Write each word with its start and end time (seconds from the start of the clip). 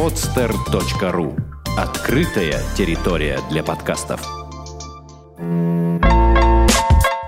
podster.ru 0.00 1.38
Открытая 1.76 2.58
территория 2.74 3.38
для 3.50 3.62
подкастов. 3.62 4.22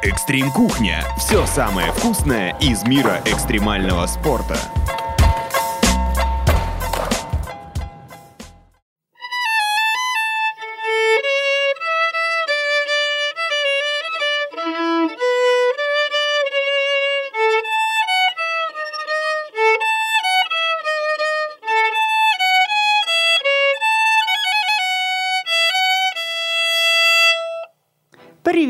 Экстрим 0.03 0.51
Кухня. 0.51 1.05
Все 1.19 1.45
самое 1.45 1.93
вкусное 1.93 2.57
из 2.61 2.83
мира 2.85 3.21
экстремального 3.27 4.07
спорта. 4.07 4.57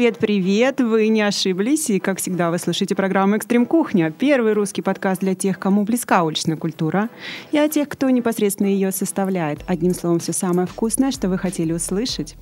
Привет-привет! 0.03 0.81
Вы 0.81 1.07
не 1.07 1.23
ошиблись, 1.23 1.89
и, 1.89 2.01
как 2.01 2.19
всегда, 2.19 2.51
вы 2.51 2.59
слушаете 2.59 2.97
программу 2.97 3.37
«Экстрим 3.37 3.67
Кухня»— 3.67 4.11
первый 4.19 4.53
русский 4.53 4.83
подкаст 4.83 5.21
для 5.21 5.37
тех, 5.37 5.61
кому 5.61 5.85
близка 5.85 6.25
уличная 6.25 6.57
культура, 6.57 7.09
и 7.53 7.59
о 7.59 7.69
тех, 7.69 7.89
кто 7.89 8.11
непосредственно 8.11 8.67
ее 8.67 8.91
составляет. 8.91 9.61
Одним 9.69 9.95
словом, 9.95 10.19
все 10.19 10.33
самое 10.33 10.67
вкусное, 10.67 11.13
что 11.13 11.29
вы 11.29 11.39
хотели 11.39 11.73
услышать. 11.73 12.35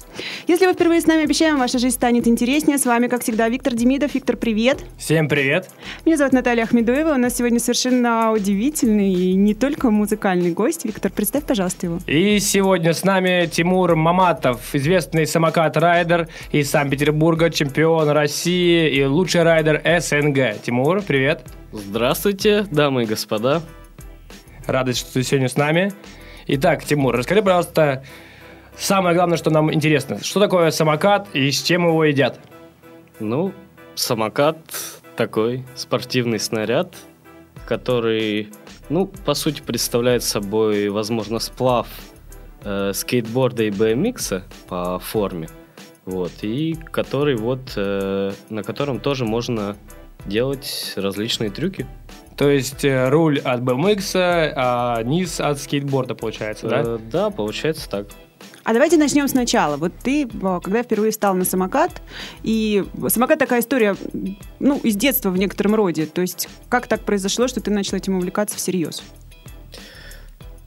Если 0.47 0.65
вы 0.65 0.73
впервые 0.73 1.03
с 1.03 1.07
нами, 1.07 1.25
обещаем, 1.25 1.59
ваша 1.59 1.79
жизнь 1.79 1.97
станет 1.97 2.27
интереснее. 2.27 2.79
С 2.79 2.87
вами, 2.87 3.09
как 3.09 3.23
всегда, 3.23 3.47
Виктор 3.51 3.75
Демидов. 3.75 4.15
Виктор, 4.15 4.39
привет! 4.39 4.79
Всем 4.97 5.29
привет! 5.29 5.69
Меня 6.07 6.17
зовут 6.17 6.33
Наталья 6.33 6.63
Ахмедуева. 6.63 7.13
У 7.13 7.19
нас 7.19 7.37
сегодня 7.37 7.61
совершенно 7.61 8.33
удивительный 8.33 9.13
и 9.13 9.35
не 9.35 9.53
только 9.53 9.91
музыкальный 9.91 10.53
гость. 10.53 10.87
Виктор, 10.87 11.13
представь, 11.13 11.45
пожалуйста, 11.45 11.85
его. 11.85 11.99
И 12.07 12.39
сегодня 12.39 12.95
с 12.95 13.05
нами 13.05 13.47
Тимур 13.53 13.97
Маматов, 13.97 14.75
известный 14.75 15.27
самокат-райдер 15.27 16.27
из 16.53 16.71
Санкт-Петербурга, 16.71 17.50
чемпион 17.51 18.09
России 18.11 18.89
и 18.89 19.05
лучший 19.05 19.43
райдер 19.43 19.83
СНГ. 19.85 20.63
Тимур, 20.63 21.03
привет. 21.03 21.45
Здравствуйте, 21.73 22.67
дамы 22.71 23.03
и 23.03 23.07
господа. 23.07 23.63
Рады, 24.67 24.93
что 24.93 25.13
ты 25.13 25.23
сегодня 25.23 25.49
с 25.49 25.57
нами. 25.57 25.93
Итак, 26.47 26.85
Тимур, 26.85 27.17
расскажи, 27.17 27.43
пожалуйста, 27.43 28.05
самое 28.77 29.15
главное, 29.15 29.37
что 29.37 29.51
нам 29.51 29.73
интересно. 29.73 30.23
Что 30.23 30.41
такое 30.41 30.71
самокат 30.71 31.29
и 31.35 31.51
с 31.51 31.63
чем 31.63 31.87
его 31.87 32.05
едят? 32.05 32.41
Ну, 33.19 33.53
самокат 33.95 34.59
такой 35.17 35.65
спортивный 35.77 36.39
снаряд, 36.39 36.95
который, 37.67 38.51
ну, 38.89 39.07
по 39.07 39.35
сути, 39.35 39.61
представляет 39.61 40.23
собой, 40.23 40.89
возможно, 40.89 41.39
сплав 41.39 41.87
э, 42.65 42.93
скейтборда 42.95 43.65
и 43.65 43.71
BMX 43.71 44.43
по 44.69 44.99
форме– 44.99 45.49
вот, 46.11 46.33
и 46.43 46.77
который 46.91 47.37
вот, 47.37 47.73
э, 47.77 48.33
на 48.49 48.63
котором 48.63 49.01
тоже 49.01 49.25
можно 49.25 49.77
делать 50.27 50.93
различные 50.97 51.51
трюки. 51.51 51.87
То 52.37 52.49
есть 52.49 52.85
э, 52.85 53.09
руль 53.09 53.39
от 53.39 53.61
BMX, 53.61 54.13
а 54.17 55.03
низ 55.03 55.41
от 55.41 55.59
скейтборда 55.61 56.15
получается, 56.15 56.69
да? 56.69 56.83
Э, 56.85 56.99
да, 57.11 57.31
получается 57.31 57.89
так. 57.89 58.07
А 58.63 58.73
давайте 58.73 58.97
начнем 58.99 59.27
сначала. 59.27 59.77
Вот 59.77 59.93
ты, 60.03 60.29
когда 60.63 60.83
впервые 60.83 61.13
встал 61.13 61.35
на 61.35 61.45
самокат, 61.45 62.03
и 62.43 62.85
самокат 63.09 63.39
такая 63.39 63.61
история, 63.61 63.97
ну, 64.59 64.79
из 64.79 64.97
детства 64.97 65.31
в 65.31 65.39
некотором 65.39 65.75
роде. 65.75 66.07
То 66.07 66.21
есть 66.21 66.49
как 66.69 66.87
так 66.87 67.01
произошло, 67.03 67.49
что 67.49 67.61
ты 67.61 67.71
начал 67.71 67.97
этим 67.97 68.17
увлекаться 68.17 68.57
всерьез? 68.57 69.03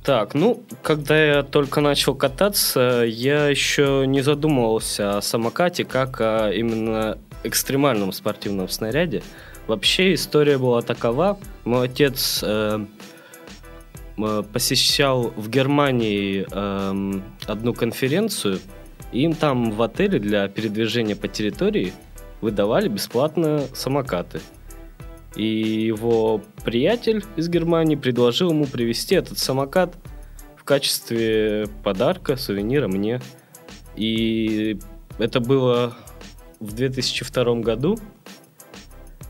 Так, 0.04 0.34
ну, 0.34 0.62
когда 0.82 1.18
я 1.18 1.44
только 1.44 1.80
начал 1.80 2.14
кататься, 2.14 3.06
я 3.08 3.48
еще 3.48 4.04
не 4.06 4.20
задумывался 4.20 5.18
о 5.18 5.22
самокате 5.22 5.86
как 5.86 6.20
о 6.20 6.52
именно 6.52 7.18
экстремальном 7.46 8.12
спортивном 8.12 8.68
снаряде. 8.68 9.24
Вообще 9.66 10.14
история 10.14 10.58
была 10.58 10.82
такова. 10.82 11.40
Мой 11.64 11.86
отец 11.86 12.42
э, 12.44 12.86
э, 14.18 14.44
посещал 14.52 15.34
в 15.38 15.50
Германии 15.50 16.46
э, 16.52 17.22
одну 17.48 17.74
конференцию, 17.74 18.60
и 19.14 19.22
им 19.22 19.34
там 19.36 19.72
в 19.72 19.82
отеле 19.82 20.20
для 20.20 20.50
передвижения 20.50 21.16
по 21.16 21.30
территории 21.30 21.94
выдавали 22.42 22.90
бесплатно 22.90 23.64
самокаты. 23.74 24.42
И 25.36 25.46
его 25.46 26.42
приятель 26.64 27.24
из 27.36 27.50
Германии 27.50 27.96
предложил 27.96 28.52
ему 28.52 28.66
привезти 28.66 29.16
этот 29.16 29.40
самокат 29.40 29.96
в 30.56 30.64
качестве 30.64 31.68
подарка, 31.84 32.36
сувенира 32.36 32.88
мне. 32.88 33.20
И 33.96 34.80
это 35.18 35.40
было 35.40 35.96
в 36.60 36.74
2002 36.74 37.56
году. 37.56 37.98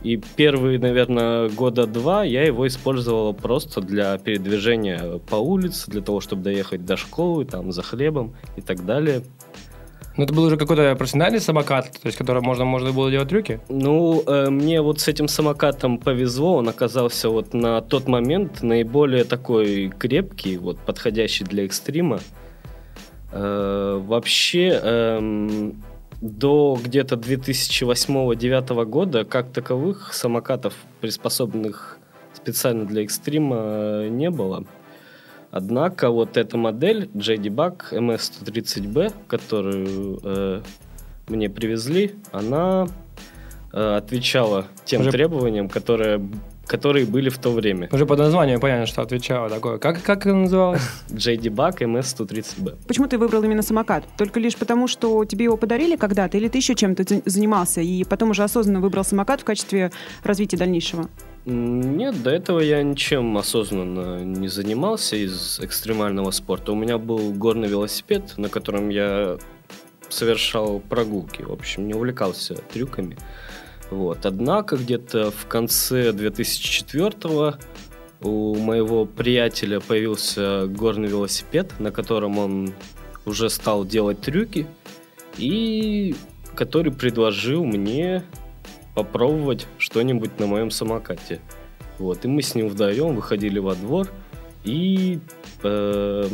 И 0.04 0.18
первые, 0.36 0.80
наверное, 0.80 1.48
года 1.48 1.88
два 1.88 2.26
я 2.26 2.44
его 2.44 2.68
использовал 2.68 3.34
просто 3.34 3.80
для 3.80 4.18
передвижения 4.18 5.20
по 5.30 5.36
улице, 5.36 5.90
для 5.90 6.02
того, 6.02 6.20
чтобы 6.20 6.44
доехать 6.44 6.86
до 6.86 6.98
школы, 6.98 7.46
там, 7.46 7.72
за 7.72 7.82
хлебом 7.84 8.36
и 8.58 8.62
так 8.62 8.86
далее. 8.86 9.24
Ну, 10.16 10.26
это 10.26 10.34
был 10.34 10.44
уже 10.44 10.58
какой-то 10.58 10.96
профессиональный 10.96 11.40
самокат, 11.40 11.92
то 11.92 12.06
есть, 12.06 12.18
которым 12.18 12.44
можно, 12.44 12.66
можно 12.66 12.92
было 12.92 13.10
делать 13.10 13.30
трюки? 13.30 13.60
Ну, 13.70 14.24
э, 14.28 14.50
мне 14.50 14.82
вот 14.82 15.00
с 15.00 15.08
этим 15.08 15.28
самокатом 15.28 15.98
повезло, 15.98 16.58
он 16.58 16.70
оказался 16.70 17.30
вот 17.30 17.54
на 17.54 17.82
тот 17.82 18.08
момент 18.08 18.62
наиболее 18.62 19.24
такой 19.24 19.92
крепкий, 19.98 20.58
вот, 20.58 20.78
подходящий 20.78 21.46
для 21.46 21.66
экстрима. 21.66 22.20
Э, 23.32 24.00
вообще, 24.06 24.80
э, 24.84 25.72
до 26.22 26.80
где-то 26.82 27.16
2008-2009 27.16 28.86
года 28.86 29.26
как 29.26 29.52
таковых 29.52 30.14
самокатов, 30.14 30.74
приспособленных 31.02 31.98
специально 32.34 32.86
для 32.86 33.04
экстрима, 33.04 33.56
э, 33.58 34.08
не 34.10 34.30
было. 34.30 34.64
Однако 35.54 36.10
вот 36.10 36.36
эта 36.36 36.58
модель 36.58 37.12
JD 37.14 37.50
Bug 37.50 37.92
MS130B, 37.92 39.14
которую 39.28 40.20
э, 40.24 40.62
мне 41.28 41.48
привезли, 41.48 42.16
она 42.32 42.88
э, 43.72 43.96
отвечала 43.98 44.66
тем 44.84 45.02
Уже... 45.02 45.12
требованиям, 45.12 45.70
которые 45.70 46.28
которые 46.66 47.06
были 47.06 47.30
в 47.30 47.38
то 47.38 47.52
время. 47.52 47.90
Уже 47.92 48.06
по 48.06 48.16
названию 48.16 48.60
понятно, 48.60 48.88
что 48.88 49.02
отвечала 49.02 49.50
такое. 49.50 49.78
Как, 49.78 50.02
как 50.02 50.26
это 50.26 50.34
называлось? 50.34 50.82
JD 51.10 51.54
Bug 51.54 51.78
MS130B. 51.80 52.78
Почему 52.88 53.08
ты 53.08 53.20
выбрал 53.20 53.44
именно 53.44 53.62
самокат? 53.62 54.06
Только 54.18 54.40
лишь 54.40 54.56
потому, 54.56 54.88
что 54.88 55.24
тебе 55.26 55.44
его 55.44 55.58
подарили 55.58 55.98
когда-то, 55.98 56.38
или 56.38 56.48
ты 56.48 56.58
еще 56.58 56.74
чем-то 56.74 57.04
занимался, 57.26 57.82
и 57.82 58.04
потом 58.06 58.32
уже 58.32 58.44
осознанно 58.44 58.80
выбрал 58.80 59.04
самокат 59.04 59.42
в 59.42 59.44
качестве 59.44 59.92
развития 60.24 60.58
дальнейшего? 60.58 61.10
Нет, 61.46 62.24
до 62.24 62.30
этого 62.30 62.62
я 62.62 62.82
ничем 62.82 63.38
осознанно 63.38 64.24
не 64.24 64.48
занимался 64.48 65.18
из 65.18 65.60
экстремального 65.60 66.32
спорта. 66.32 66.72
У 66.72 66.76
меня 66.76 66.98
был 66.98 67.34
горный 67.34 67.68
велосипед, 67.68 68.38
на 68.38 68.48
котором 68.48 68.88
я 68.90 69.38
совершал 70.08 70.80
прогулки. 70.80 71.42
В 71.42 71.52
общем, 71.52 71.88
не 71.88 71.94
увлекался 71.94 72.56
трюками. 72.56 73.18
Вот. 73.90 74.26
Однако 74.26 74.78
где-то 74.78 75.32
в 75.32 75.46
конце 75.48 76.14
2004 76.14 77.56
у 78.22 78.56
моего 78.56 79.06
приятеля 79.06 79.82
появился 79.82 80.68
горный 80.68 81.10
велосипед, 81.10 81.74
на 81.80 81.92
котором 81.92 82.38
он 82.38 82.74
уже 83.26 83.50
стал 83.50 83.86
делать 83.86 84.22
трюки, 84.22 84.66
и 85.38 86.16
который 86.56 86.94
предложил 86.94 87.66
мне 87.66 88.24
попробовать 88.94 89.68
что-нибудь 89.78 90.40
на 90.40 90.48
моем 90.48 90.72
самокате. 90.72 91.40
Вот, 92.00 92.26
и 92.26 92.28
мы 92.28 92.42
с 92.42 92.56
ним 92.56 92.68
вдвоем 92.68 93.16
выходили 93.16 93.60
во 93.60 93.76
двор 93.76 94.10
и, 94.64 95.20
э, 95.64 96.28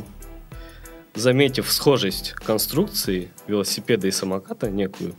заметив 1.15 1.71
схожесть 1.71 2.31
конструкции 2.31 3.29
велосипеда 3.47 4.07
и 4.07 4.11
самоката 4.11 4.69
некую, 4.69 5.15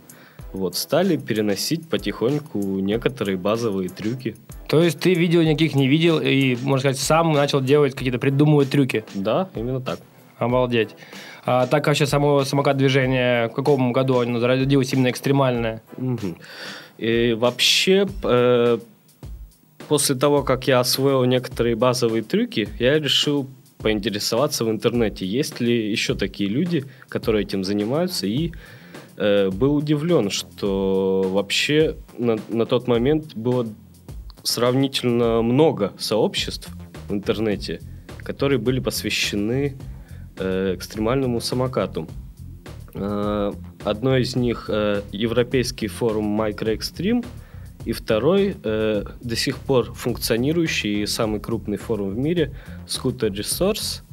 вот, 0.53 0.75
стали 0.75 1.17
переносить 1.17 1.87
потихоньку 1.89 2.59
некоторые 2.79 3.37
базовые 3.37 3.89
трюки. 3.89 4.35
То 4.67 4.81
есть 4.81 4.99
ты 4.99 5.13
видео 5.13 5.43
никаких 5.43 5.75
не 5.75 5.87
видел 5.87 6.19
и, 6.19 6.55
можно 6.61 6.79
сказать, 6.79 6.99
сам 6.99 7.31
начал 7.33 7.61
делать 7.61 7.93
какие-то 7.93 8.19
придумывать 8.19 8.69
трюки? 8.69 9.05
Да, 9.13 9.49
именно 9.55 9.81
так. 9.81 9.99
Обалдеть. 10.37 10.95
А 11.45 11.67
так 11.67 11.87
вообще 11.87 12.05
само 12.05 12.43
самокат 12.43 12.77
движение, 12.77 13.47
в 13.49 13.53
каком 13.53 13.93
году 13.93 14.19
оно 14.19 14.39
зародилось 14.39 14.91
именно 14.93 15.09
экстремальное? 15.09 15.81
Угу. 15.97 16.35
И 17.01 17.33
вообще, 17.33 18.07
э, 18.23 18.77
после 19.87 20.15
того, 20.15 20.43
как 20.43 20.67
я 20.67 20.79
освоил 20.79 21.23
некоторые 21.25 21.75
базовые 21.75 22.21
трюки, 22.21 22.69
я 22.77 22.99
решил 22.99 23.47
поинтересоваться 23.79 24.65
в 24.65 24.69
интернете, 24.69 25.25
есть 25.25 25.59
ли 25.59 25.89
еще 25.91 26.13
такие 26.13 26.47
люди, 26.47 26.85
которые 27.09 27.43
этим 27.43 27.63
занимаются, 27.63 28.27
и 28.27 28.51
э, 29.17 29.49
был 29.49 29.75
удивлен, 29.77 30.29
что 30.29 31.23
вообще 31.27 31.95
на, 32.19 32.37
на 32.49 32.67
тот 32.67 32.87
момент 32.87 33.33
было 33.33 33.67
сравнительно 34.43 35.41
много 35.41 35.93
сообществ 35.97 36.69
в 37.09 37.13
интернете, 37.13 37.81
которые 38.19 38.59
были 38.59 38.79
посвящены 38.79 39.75
э, 40.37 40.75
экстремальному 40.75 41.41
самокату. 41.41 42.07
Э, 42.93 43.53
одно 43.83 44.17
из 44.17 44.35
них 44.35 44.65
э, 44.69 45.01
Европейский 45.11 45.87
форум 45.87 46.39
Micro 46.39 46.77
Extreme, 46.77 47.25
и 47.85 47.93
второй 47.93 48.55
э, 48.63 49.03
до 49.21 49.35
сих 49.35 49.57
пор 49.57 49.93
функционирующий 49.93 51.01
и 51.01 51.05
самый 51.05 51.39
крупный 51.39 51.77
форум 51.77 52.11
в 52.11 52.17
мире 52.17 52.53
Scooter 52.87 53.31
Resource, 53.31 54.03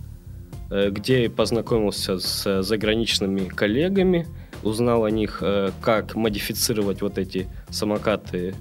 э, 0.71 0.91
где 0.91 1.25
я 1.25 1.31
познакомился 1.31 2.19
с 2.19 2.63
заграничными 2.63 3.49
коллегами, 3.49 4.27
узнал 4.63 5.05
о 5.05 5.11
них, 5.11 5.39
э, 5.43 5.71
как 5.83 6.15
модифицировать 6.15 7.03
вот 7.03 7.19
эти 7.19 7.49
самокаты 7.71 8.55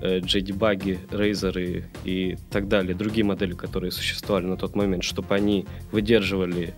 э, 0.00 0.20
JD-баги, 0.20 0.98
Razer 1.10 1.84
и 2.04 2.36
так 2.50 2.68
далее, 2.68 2.94
другие 2.94 3.24
модели, 3.24 3.52
которые 3.52 3.90
существовали 3.90 4.46
на 4.46 4.56
тот 4.56 4.74
момент, 4.74 5.04
чтобы 5.04 5.34
они 5.34 5.66
выдерживали 5.92 6.74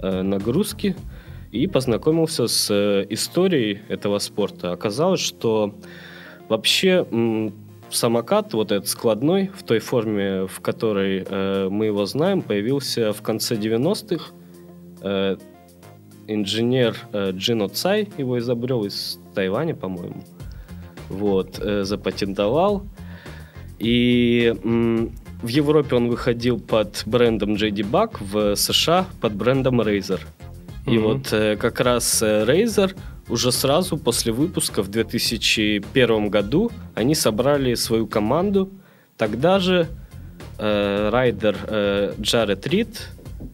э, 0.00 0.22
нагрузки, 0.22 0.96
и 1.52 1.66
познакомился 1.66 2.46
с 2.46 2.70
э, 2.70 3.06
историей 3.10 3.80
этого 3.88 4.18
спорта. 4.18 4.72
Оказалось, 4.72 5.20
что 5.20 5.74
вообще 6.48 7.06
самокат, 7.90 8.52
вот 8.54 8.72
этот 8.72 8.88
складной, 8.88 9.50
в 9.54 9.62
той 9.62 9.78
форме, 9.78 10.46
в 10.46 10.60
которой 10.60 11.24
э, 11.26 11.68
мы 11.70 11.86
его 11.86 12.06
знаем, 12.06 12.42
появился 12.42 13.12
в 13.12 13.22
конце 13.22 13.56
90-х. 13.56 14.32
Э, 15.02 15.36
инженер 16.26 16.96
э, 17.12 17.30
Джино 17.32 17.68
Цай 17.68 18.08
его 18.18 18.38
изобрел 18.38 18.84
из 18.84 19.18
Тайваня, 19.34 19.74
по-моему. 19.74 20.24
Вот, 21.08 21.58
э, 21.58 21.84
запатентовал. 21.84 22.84
И 23.78 24.54
м, 24.64 25.12
в 25.42 25.48
Европе 25.48 25.96
он 25.96 26.08
выходил 26.08 26.60
под 26.60 27.02
брендом 27.06 27.54
JD 27.54 27.90
Bug, 27.90 28.16
в 28.20 28.56
США 28.56 29.06
под 29.20 29.34
брендом 29.34 29.80
Razer. 29.80 30.20
И 30.88 30.98
Мгм. 30.98 31.02
вот 31.02 31.32
э, 31.32 31.56
как 31.56 31.80
раз 31.80 32.22
э, 32.22 32.44
Razer 32.44 32.96
уже 33.28 33.52
сразу 33.52 33.98
после 33.98 34.32
выпуска 34.32 34.82
в 34.82 34.88
2001 34.88 36.28
году 36.30 36.70
они 36.94 37.14
собрали 37.14 37.74
свою 37.74 38.06
команду. 38.06 38.70
Тогда 39.16 39.58
же 39.58 39.86
э, 40.58 41.08
райдер 41.10 41.56
э, 41.66 42.14
Джаред 42.20 42.66
Рид 42.66 43.08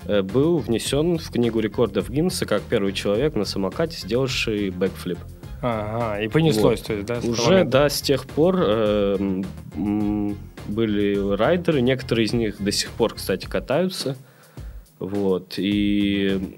э, 0.06 0.22
был 0.22 0.58
внесен 0.58 1.18
в 1.18 1.30
книгу 1.30 1.58
рекордов 1.60 2.08
Гиннесса 2.10 2.46
как 2.46 2.62
первый 2.62 2.92
человек 2.92 3.34
на 3.34 3.44
самокате, 3.44 3.98
сделавший 3.98 4.70
бэкфлип. 4.70 5.18
Ага, 5.62 6.20
и 6.20 6.28
понеслось, 6.28 6.80
Вот. 6.80 6.86
то 6.86 6.92
есть, 6.92 7.06
да? 7.06 7.18
Уже, 7.26 7.50
момента? 7.50 7.70
да, 7.70 7.88
с 7.88 8.00
тех 8.02 8.26
пор 8.26 8.56
э, 8.58 9.42
были 10.68 11.34
райдеры, 11.36 11.80
некоторые 11.80 12.26
из 12.26 12.32
них 12.32 12.62
до 12.62 12.70
сих 12.70 12.90
пор, 12.90 13.14
кстати, 13.14 13.46
катаются. 13.46 14.16
Вот, 14.98 15.54
и 15.56 16.56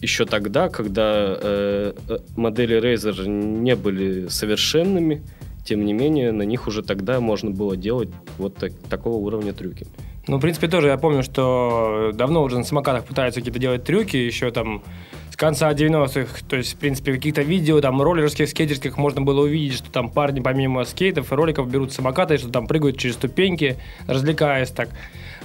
еще 0.00 0.24
тогда, 0.24 0.68
когда 0.68 1.36
э, 1.40 1.92
э, 2.08 2.18
модели 2.36 2.80
Razer 2.80 3.26
не 3.26 3.74
были 3.74 4.28
совершенными, 4.28 5.22
тем 5.64 5.84
не 5.84 5.92
менее, 5.92 6.32
на 6.32 6.42
них 6.42 6.66
уже 6.66 6.82
тогда 6.82 7.20
можно 7.20 7.50
было 7.50 7.76
делать 7.76 8.08
вот 8.38 8.54
так- 8.56 8.72
такого 8.88 9.16
уровня 9.16 9.52
трюки. 9.52 9.86
Ну, 10.26 10.36
в 10.36 10.40
принципе, 10.40 10.68
тоже 10.68 10.88
я 10.88 10.98
помню, 10.98 11.22
что 11.22 12.12
давно 12.14 12.42
уже 12.42 12.58
на 12.58 12.64
самокатах 12.64 13.04
пытаются 13.06 13.40
какие-то 13.40 13.58
делать 13.58 13.84
трюки, 13.84 14.16
еще 14.16 14.50
там 14.50 14.82
с 15.30 15.36
конца 15.36 15.72
90-х, 15.72 16.44
то 16.48 16.56
есть, 16.56 16.74
в 16.74 16.76
принципе, 16.76 17.14
каких-то 17.14 17.42
видео, 17.42 17.80
там, 17.80 18.00
роллерских, 18.02 18.48
скейтерских 18.48 18.98
можно 18.98 19.22
было 19.22 19.42
увидеть, 19.42 19.78
что 19.78 19.90
там 19.90 20.10
парни 20.10 20.40
помимо 20.40 20.84
скейтов 20.84 21.32
и 21.32 21.34
роликов 21.34 21.70
берут 21.70 21.92
самокаты, 21.92 22.36
что 22.36 22.50
там 22.50 22.66
прыгают 22.66 22.98
через 22.98 23.14
ступеньки, 23.14 23.76
развлекаясь 24.06 24.70
так. 24.70 24.90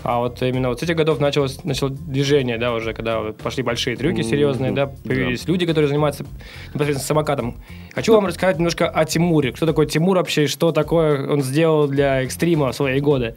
А 0.04 0.20
вот 0.20 0.42
именно 0.42 0.70
вот 0.70 0.80
с 0.80 0.84
этих 0.84 0.98
годов 0.98 1.20
началось, 1.20 1.64
начало 1.64 1.90
движение, 1.92 2.58
да, 2.58 2.74
уже, 2.74 2.94
когда 2.94 3.22
пошли 3.32 3.64
большие 3.64 3.96
трюки 3.96 4.22
серьезные, 4.22 4.72
да, 4.72 4.88
да. 4.88 4.94
появились 5.04 5.48
люди, 5.48 5.66
которые 5.66 5.88
занимаются 5.88 6.26
непосредственно 6.74 7.08
самокатом. 7.08 7.56
Хочу 7.94 8.14
вам 8.14 8.26
рассказать 8.26 8.58
немножко 8.58 8.90
о 8.90 9.06
Тимуре. 9.06 9.54
Кто 9.54 9.66
такой 9.66 9.88
Тимур 9.88 10.18
вообще, 10.18 10.48
что 10.48 10.74
такое 10.74 11.32
он 11.32 11.42
сделал 11.42 11.88
для 11.88 12.22
экстрима 12.22 12.72
в 12.72 12.76
свои 12.76 13.00
годы. 13.00 13.36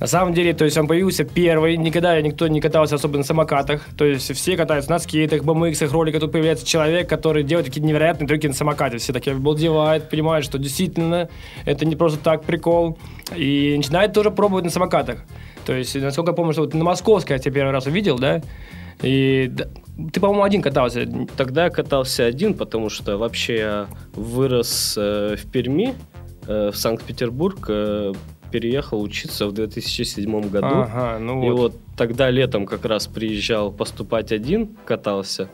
На 0.00 0.08
самом 0.08 0.34
деле, 0.34 0.52
то 0.52 0.64
есть 0.64 0.76
он 0.76 0.88
появился 0.88 1.22
первый, 1.22 1.76
никогда 1.76 2.20
никто 2.20 2.48
не 2.48 2.60
катался 2.60 2.96
особо 2.96 3.18
на 3.18 3.22
самокатах, 3.22 3.86
то 3.96 4.04
есть 4.04 4.34
все 4.34 4.56
катаются 4.56 4.90
на 4.90 4.98
скейтах, 4.98 5.42
BMX, 5.42 5.88
роликах, 5.92 6.20
тут 6.20 6.32
появляется 6.32 6.66
человек, 6.66 7.08
который 7.08 7.44
делает 7.44 7.68
какие-то 7.68 7.86
невероятные 7.86 8.26
трюки 8.26 8.48
на 8.48 8.52
самокате, 8.52 8.98
все 8.98 9.12
такие 9.12 9.36
обалдевают, 9.36 10.10
понимают, 10.10 10.44
что 10.44 10.58
действительно 10.58 11.28
это 11.66 11.84
не 11.84 11.94
просто 11.94 12.18
так 12.18 12.42
прикол, 12.42 12.98
и 13.36 13.74
начинает 13.76 14.12
тоже 14.12 14.32
пробовать 14.32 14.64
на 14.64 14.70
самокатах. 14.72 15.24
То 15.64 15.74
есть, 15.74 15.94
насколько 15.94 16.32
я 16.32 16.36
помню, 16.36 16.52
что 16.52 16.62
вот 16.62 16.74
на 16.74 16.84
Московской 16.84 17.36
я 17.36 17.38
тебя 17.38 17.54
первый 17.54 17.72
раз 17.72 17.86
увидел, 17.86 18.18
да, 18.18 18.42
и 19.02 19.52
ты, 20.12 20.20
по-моему, 20.20 20.42
один 20.42 20.62
катался. 20.62 21.08
Тогда 21.36 21.64
я 21.64 21.70
катался 21.70 22.24
один, 22.24 22.54
потому 22.54 22.88
что 22.88 23.18
вообще 23.18 23.56
я 23.56 23.86
вырос 24.14 24.94
э, 24.96 25.36
в 25.36 25.50
Перми, 25.50 25.94
э, 26.46 26.70
в 26.70 26.76
Санкт-Петербург, 26.76 27.66
э, 27.68 28.12
переехал 28.50 29.02
учиться 29.02 29.46
в 29.46 29.52
2007 29.52 30.48
году. 30.48 30.66
Ага, 30.66 31.18
ну 31.18 31.44
И 31.44 31.50
вот. 31.50 31.58
вот 31.58 31.76
тогда 31.96 32.30
летом 32.30 32.66
как 32.66 32.84
раз 32.84 33.06
приезжал 33.06 33.72
поступать 33.72 34.30
один, 34.30 34.76
катался, 34.84 35.48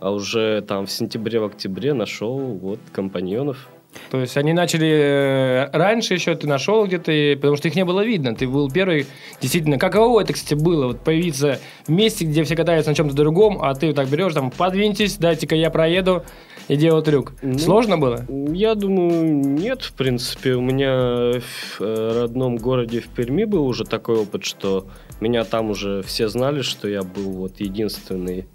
а 0.00 0.10
уже 0.10 0.60
там 0.62 0.86
в 0.86 0.90
сентябре, 0.90 1.40
в 1.40 1.44
октябре 1.44 1.94
нашел 1.94 2.38
вот 2.38 2.80
компаньонов. 2.92 3.68
То 4.10 4.20
есть 4.20 4.36
они 4.36 4.52
начали 4.52 4.88
э, 4.88 5.70
раньше 5.72 6.14
еще, 6.14 6.34
ты 6.34 6.46
нашел 6.46 6.86
где-то, 6.86 7.10
и- 7.12 7.34
потому 7.34 7.56
что 7.56 7.68
их 7.68 7.74
не 7.74 7.84
было 7.84 8.04
видно. 8.04 8.34
Ты 8.34 8.46
был 8.46 8.70
первый. 8.70 9.06
Действительно, 9.40 9.78
каково 9.78 10.20
это, 10.20 10.32
кстати, 10.32 10.54
было? 10.54 10.86
Вот 10.88 11.00
появиться 11.00 11.58
в 11.86 11.90
месте, 11.90 12.24
где 12.24 12.44
все 12.44 12.56
катаются 12.56 12.90
на 12.90 12.94
чем-то 12.94 13.14
другом, 13.14 13.58
а 13.62 13.74
ты 13.74 13.88
вот 13.88 13.96
так 13.96 14.08
берешь, 14.08 14.34
там, 14.34 14.50
подвиньтесь, 14.50 15.16
дайте-ка 15.16 15.54
я 15.56 15.70
проеду 15.70 16.24
и 16.68 16.76
делаю 16.76 17.02
трюк. 17.02 17.32
Ну, 17.42 17.58
Сложно 17.58 17.98
было? 17.98 18.24
Я 18.28 18.74
думаю, 18.74 19.34
нет, 19.34 19.82
в 19.82 19.92
принципе. 19.92 20.54
У 20.54 20.60
меня 20.60 21.40
в 21.40 21.80
э, 21.80 22.20
родном 22.22 22.56
городе 22.56 23.00
в 23.00 23.08
Перми 23.08 23.44
был 23.44 23.66
уже 23.66 23.84
такой 23.84 24.18
опыт, 24.18 24.44
что 24.44 24.86
меня 25.20 25.44
там 25.44 25.70
уже 25.70 26.02
все 26.02 26.28
знали, 26.28 26.62
что 26.62 26.88
я 26.88 27.02
был 27.02 27.30
вот 27.32 27.60
единственный 27.60 28.46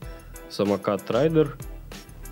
самокат-райдер. 0.49 1.57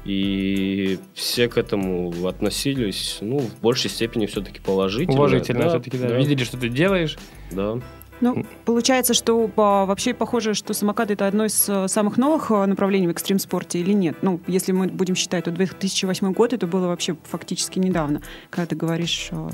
И 0.07 0.99
все 1.13 1.49
к 1.49 1.57
этому 1.57 2.13
относились, 2.27 3.17
ну, 3.21 3.39
в 3.39 3.59
большей 3.59 3.89
степени 3.89 4.25
все-таки 4.25 4.61
положительно. 4.61 5.17
Уважительно 5.17 5.63
Да, 5.63 5.69
все-таки, 5.69 5.97
да. 5.97 6.07
да, 6.07 6.15
Видели, 6.17 6.43
что 6.43 6.57
ты 6.57 6.69
делаешь. 6.69 7.17
да. 7.51 7.77
Ну, 8.19 8.47
получается, 8.65 9.13
что 9.13 9.47
а, 9.57 9.85
вообще 9.85 10.11
похоже, 10.15 10.55
что 10.55 10.73
самокат 10.73 11.11
это 11.11 11.27
одно 11.27 11.45
из 11.45 11.69
э, 11.69 11.87
самых 11.87 12.17
новых 12.17 12.49
э, 12.49 12.65
направлений 12.65 13.05
в 13.05 13.11
экстрим-спорте 13.11 13.77
или 13.77 13.91
нет? 13.93 14.15
Ну, 14.23 14.39
если 14.47 14.71
мы 14.71 14.87
будем 14.87 15.13
считать, 15.13 15.43
то 15.43 15.51
2008 15.51 16.33
год 16.33 16.51
это 16.51 16.65
было 16.65 16.87
вообще 16.87 17.15
фактически 17.25 17.77
недавно, 17.77 18.23
когда 18.49 18.65
ты 18.65 18.75
говоришь... 18.75 19.27
э, 19.29 19.49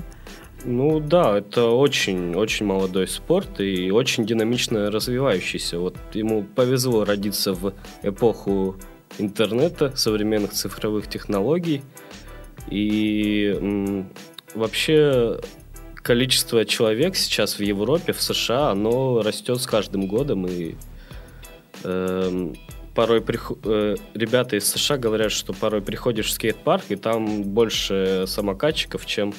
Ну 0.64 1.02
да, 1.02 1.40
это 1.40 1.72
очень, 1.72 2.36
очень 2.36 2.66
молодой 2.66 3.10
спорт 3.10 3.60
и 3.60 3.92
очень 3.92 4.26
динамично 4.26 4.90
развивающийся. 4.90 5.80
Вот 5.80 5.98
ему 6.14 6.44
повезло 6.56 7.04
родиться 7.04 7.52
в 7.52 7.74
эпоху 8.02 8.78
интернета, 9.18 9.92
современных 9.96 10.52
цифровых 10.52 11.08
технологий. 11.08 11.84
И 12.70 13.56
м, 13.60 14.10
вообще 14.56 15.40
количество 15.96 16.66
человек 16.66 17.16
сейчас 17.16 17.58
в 17.58 17.62
Европе, 17.62 18.14
в 18.14 18.22
США, 18.22 18.70
оно 18.72 19.22
растет 19.22 19.62
с 19.62 19.66
каждым 19.66 20.08
годом. 20.08 20.46
И 20.48 20.76
эм, 21.84 22.56
порой 22.94 23.22
прихо- 23.22 23.58
э, 23.64 23.96
ребята 24.14 24.56
из 24.56 24.68
США 24.68 24.98
говорят, 24.98 25.32
что 25.32 25.54
порой 25.54 25.82
приходишь 25.82 26.28
в 26.28 26.32
скейт-парк, 26.32 26.86
и 26.90 26.96
там 26.96 27.44
больше 27.44 28.26
самокатчиков, 28.28 29.06
чем 29.06 29.30
э, 29.30 29.34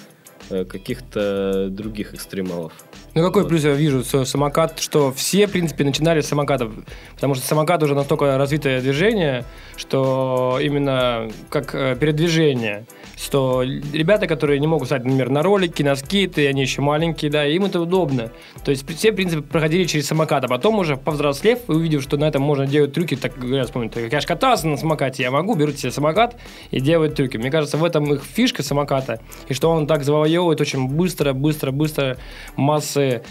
каких-то 0.48 1.68
других 1.70 2.14
экстремалов. 2.14 2.72
Ну, 3.14 3.22
какой 3.22 3.42
Вот. 3.42 3.48
плюс 3.48 3.62
я 3.64 3.72
вижу, 3.72 4.02
что 4.02 4.24
самокат, 4.24 4.80
что 4.80 5.12
все, 5.12 5.46
в 5.46 5.52
принципе, 5.52 5.84
начинали 5.84 6.20
с 6.20 6.26
самокатов. 6.26 6.72
Потому 7.14 7.34
что 7.34 7.46
самокат 7.46 7.82
уже 7.82 7.94
настолько 7.94 8.36
развитое 8.36 8.80
движение, 8.80 9.44
что 9.76 10.58
именно 10.60 11.30
как 11.48 11.74
э, 11.74 11.96
передвижение, 11.98 12.86
что 13.16 13.62
ребята, 13.62 14.26
которые 14.26 14.58
не 14.58 14.66
могут 14.66 14.88
стать, 14.88 15.04
например, 15.04 15.30
на 15.30 15.42
ролики, 15.42 15.82
на 15.82 15.94
скейты, 15.94 16.48
они 16.48 16.62
еще 16.62 16.82
маленькие, 16.82 17.30
да, 17.30 17.46
им 17.46 17.64
это 17.64 17.80
удобно. 17.80 18.30
То 18.64 18.72
есть 18.72 18.84
все, 18.96 19.12
в 19.12 19.14
принципе, 19.14 19.42
проходили 19.42 19.84
через 19.84 20.08
самокат, 20.08 20.44
а 20.44 20.48
потом 20.48 20.78
уже 20.80 20.96
повзрослев 20.96 21.60
и 21.68 21.72
увидев, 21.72 22.02
что 22.02 22.16
на 22.16 22.24
этом 22.24 22.42
можно 22.42 22.66
делать 22.66 22.92
трюки, 22.92 23.14
так 23.14 23.38
говорят, 23.38 23.66
вспомнят, 23.66 23.92
«Так 23.92 24.12
я 24.12 24.20
же 24.20 24.26
катался 24.26 24.66
на 24.66 24.76
самокате, 24.76 25.22
я 25.22 25.30
могу, 25.30 25.54
берут 25.54 25.78
себе 25.78 25.92
самокат 25.92 26.36
и 26.72 26.80
делают 26.80 27.14
трюки. 27.14 27.36
Мне 27.36 27.50
кажется, 27.50 27.76
в 27.76 27.84
этом 27.84 28.12
их 28.12 28.24
фишка 28.24 28.64
самоката, 28.64 29.20
и 29.48 29.54
что 29.54 29.70
он 29.70 29.86
так 29.86 30.02
завоевывает 30.34 30.60
очень 30.60 30.88
быстро, 30.88 31.32
быстро, 31.32 31.70
быстро 31.70 32.16
массы 32.56 33.22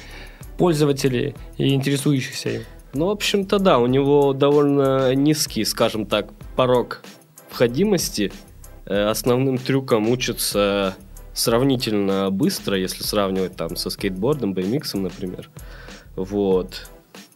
пользователей 0.58 1.36
и 1.58 1.74
интересующихся 1.74 2.50
им. 2.50 2.62
Ну, 2.94 3.08
в 3.08 3.10
общем-то, 3.10 3.60
да, 3.60 3.80
у 3.80 3.88
него 3.88 4.34
довольно 4.34 5.16
низкий, 5.16 5.66
скажем 5.66 6.06
так, 6.06 6.32
порог 6.56 7.04
входимости. 7.50 8.32
Э, 8.86 9.10
Основным 9.10 9.58
трюком 9.58 10.10
учатся 10.10 10.96
сравнительно 11.34 12.30
быстро, 12.30 12.78
если 12.78 13.04
сравнивать 13.04 13.56
там 13.56 13.76
со 13.76 13.90
скейтбордом, 13.90 14.54
BMX, 14.54 15.00
например. 15.00 15.50
Вот. 16.16 16.88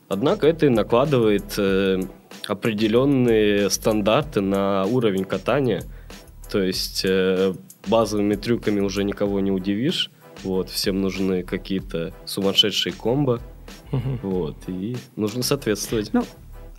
Однако 0.08 0.48
это 0.48 0.68
и 0.68 0.70
накладывает 0.70 1.56
э, 1.58 2.00
определенные 2.48 3.70
стандарты 3.72 4.42
на 4.42 4.86
уровень 4.86 5.26
катания. 5.26 5.84
То 6.52 6.62
есть 6.62 7.04
э, 7.04 7.54
базовыми 7.88 8.36
трюками 8.36 8.80
уже 8.80 9.04
никого 9.04 9.40
не 9.40 9.52
удивишь. 9.52 10.12
Вот, 10.44 10.70
всем 10.70 11.02
нужны 11.02 11.44
какие-то 11.44 12.14
сумасшедшие 12.26 12.94
комбо. 12.94 13.40
Вот, 13.92 14.58
и 14.68 14.98
нужно 15.16 15.44
соответствовать. 15.44 16.14
Ну, 16.14 16.24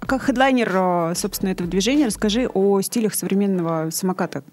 а 0.00 0.06
как 0.06 0.22
хедлайнер, 0.22 0.70
э, 0.72 1.14
собственно, 1.14 1.50
этого 1.50 1.68
движения, 1.68 2.06
расскажи 2.06 2.46
о 2.46 2.80
стилях 2.82 3.14
современного 3.14 3.90
самоката. 3.90 4.44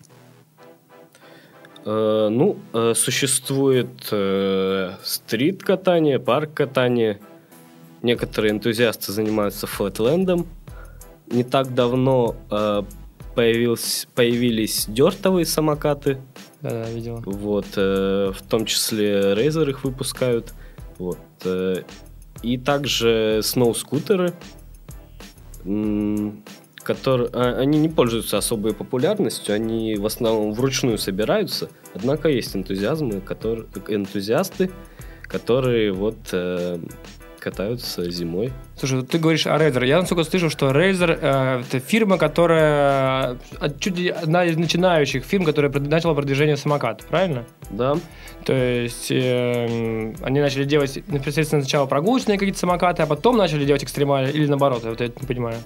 Э, 1.86 2.30
ну, 2.32 2.58
э, 2.74 2.94
существует 2.96 4.08
э, 4.12 4.94
стрит-катание, 5.04 6.20
парк-катание. 6.20 7.20
Некоторые 8.02 8.52
энтузиасты 8.52 9.12
занимаются 9.12 9.68
флэтлендом. 9.68 10.48
Не 11.28 11.44
так 11.44 11.74
давно 11.74 12.36
э, 12.50 12.84
появился, 13.36 14.08
появились 14.16 14.86
дертовые 14.88 15.46
самокаты. 15.46 16.20
Да-да, 16.66 16.90
видел. 16.90 17.22
Вот, 17.26 17.68
э, 17.76 18.32
в 18.36 18.42
том 18.42 18.66
числе 18.66 19.34
Razer 19.34 19.70
их 19.70 19.84
выпускают. 19.84 20.54
Вот, 20.98 21.20
э, 21.44 21.84
и 22.42 22.58
также 22.58 23.42
сноу-скутеры, 23.44 24.34
м, 25.64 26.44
которые, 26.82 27.30
а, 27.34 27.58
они 27.60 27.78
не 27.78 27.90
пользуются 27.90 28.40
особой 28.40 28.74
популярностью, 28.74 29.54
они 29.54 29.96
в 29.96 30.08
основном 30.08 30.54
вручную 30.54 30.98
собираются. 30.98 31.70
Однако 31.94 32.30
есть 32.30 32.56
энтузиазмы, 32.56 33.22
которые, 33.22 33.68
энтузиасты, 33.88 34.72
которые 35.24 35.92
вот 35.92 36.18
э, 36.32 36.80
катаются 37.46 38.10
зимой. 38.10 38.52
Слушай, 38.76 39.04
ты 39.04 39.20
говоришь 39.20 39.46
о 39.46 39.56
Razer. 39.56 39.86
Я 39.86 40.00
насколько 40.00 40.24
слышал, 40.24 40.50
что 40.50 40.72
Razer 40.72 41.16
э, 41.22 41.62
это 41.62 41.80
фирма, 41.80 42.18
которая 42.18 43.38
э, 43.62 43.70
чуть 43.80 44.00
ли 44.00 44.10
одна 44.10 44.46
из 44.46 44.58
начинающих 44.58 45.24
фирм, 45.24 45.46
которая 45.46 45.72
начала 45.72 46.16
продвижение 46.16 46.58
самокатов, 46.58 47.06
правильно? 47.06 47.46
Да, 47.70 47.98
То 48.46 48.54
есть 48.54 49.12
э, 49.12 50.16
они 50.24 50.40
начали 50.40 50.64
делать 50.64 51.08
непосредственно 51.08 51.62
сначала 51.62 51.86
прогулочные 51.86 52.40
какие-то 52.40 52.58
самокаты, 52.58 53.04
а 53.04 53.06
потом 53.06 53.38
начали 53.38 53.64
делать 53.64 53.84
экстремальные, 53.84 54.34
или 54.34 54.48
наоборот, 54.48 54.84
я 54.84 54.90
вот 54.90 55.02
это 55.02 55.22
не 55.22 55.28
понимаю. 55.28 55.58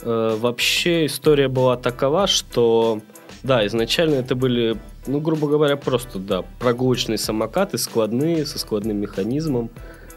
Э, 0.00 0.38
Вообще 0.40 1.04
история 1.04 1.48
была 1.48 1.76
такова, 1.76 2.26
что 2.26 3.02
да, 3.42 3.66
изначально 3.66 4.14
это 4.14 4.34
были, 4.34 4.78
ну, 5.06 5.20
грубо 5.20 5.46
говоря, 5.46 5.76
просто, 5.76 6.18
да, 6.18 6.42
прогулочные 6.58 7.18
самокаты, 7.18 7.76
складные, 7.76 8.46
со 8.46 8.58
складным 8.58 8.96
механизмом, 8.96 9.68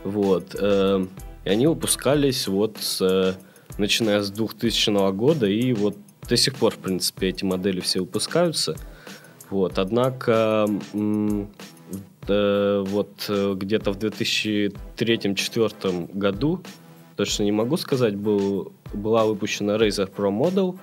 вот. 0.03 0.56
э, 0.60 1.06
И 1.46 1.50
они 1.50 1.68
выпускались 1.68 2.48
вот 2.48 2.77
с, 2.79 3.01
э, 3.01 3.34
начиная 3.77 4.22
с 4.22 4.32
2000 4.32 5.12
года, 5.13 5.48
и 5.48 5.74
вот 5.74 5.98
до 6.27 6.38
сих 6.38 6.56
пор, 6.56 6.74
в 6.74 6.77
принципе, 6.77 7.29
эти 7.29 7.44
модели 7.44 7.79
все 7.79 8.01
выпускаются. 8.01 8.75
Вот, 9.50 9.79
однако 9.79 10.68
э, 10.94 11.46
вот 12.88 13.25
э, 13.29 13.53
где-то 13.56 13.91
в 13.91 13.98
2003-2004 13.98 16.12
году, 16.13 16.62
точно 17.15 17.44
не 17.44 17.51
могу 17.51 17.77
сказать, 17.77 18.15
был, 18.15 18.72
была 18.94 19.25
выпущена 19.25 19.77
Razer 19.77 20.08
Pro 20.13 20.29
Model 20.29 20.77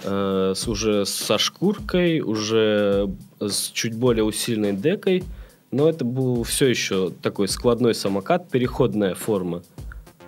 с, 0.00 0.68
уже 0.68 1.04
со 1.06 1.38
шкуркой, 1.38 2.20
уже 2.20 3.10
с 3.40 3.70
чуть 3.70 3.96
более 3.96 4.22
усиленной 4.22 4.72
декой, 4.72 5.24
но 5.70 5.88
это 5.88 6.04
был 6.04 6.42
все 6.42 6.66
еще 6.66 7.12
такой 7.22 7.46
складной 7.48 7.94
самокат, 7.94 8.48
переходная 8.48 9.14
форма 9.14 9.62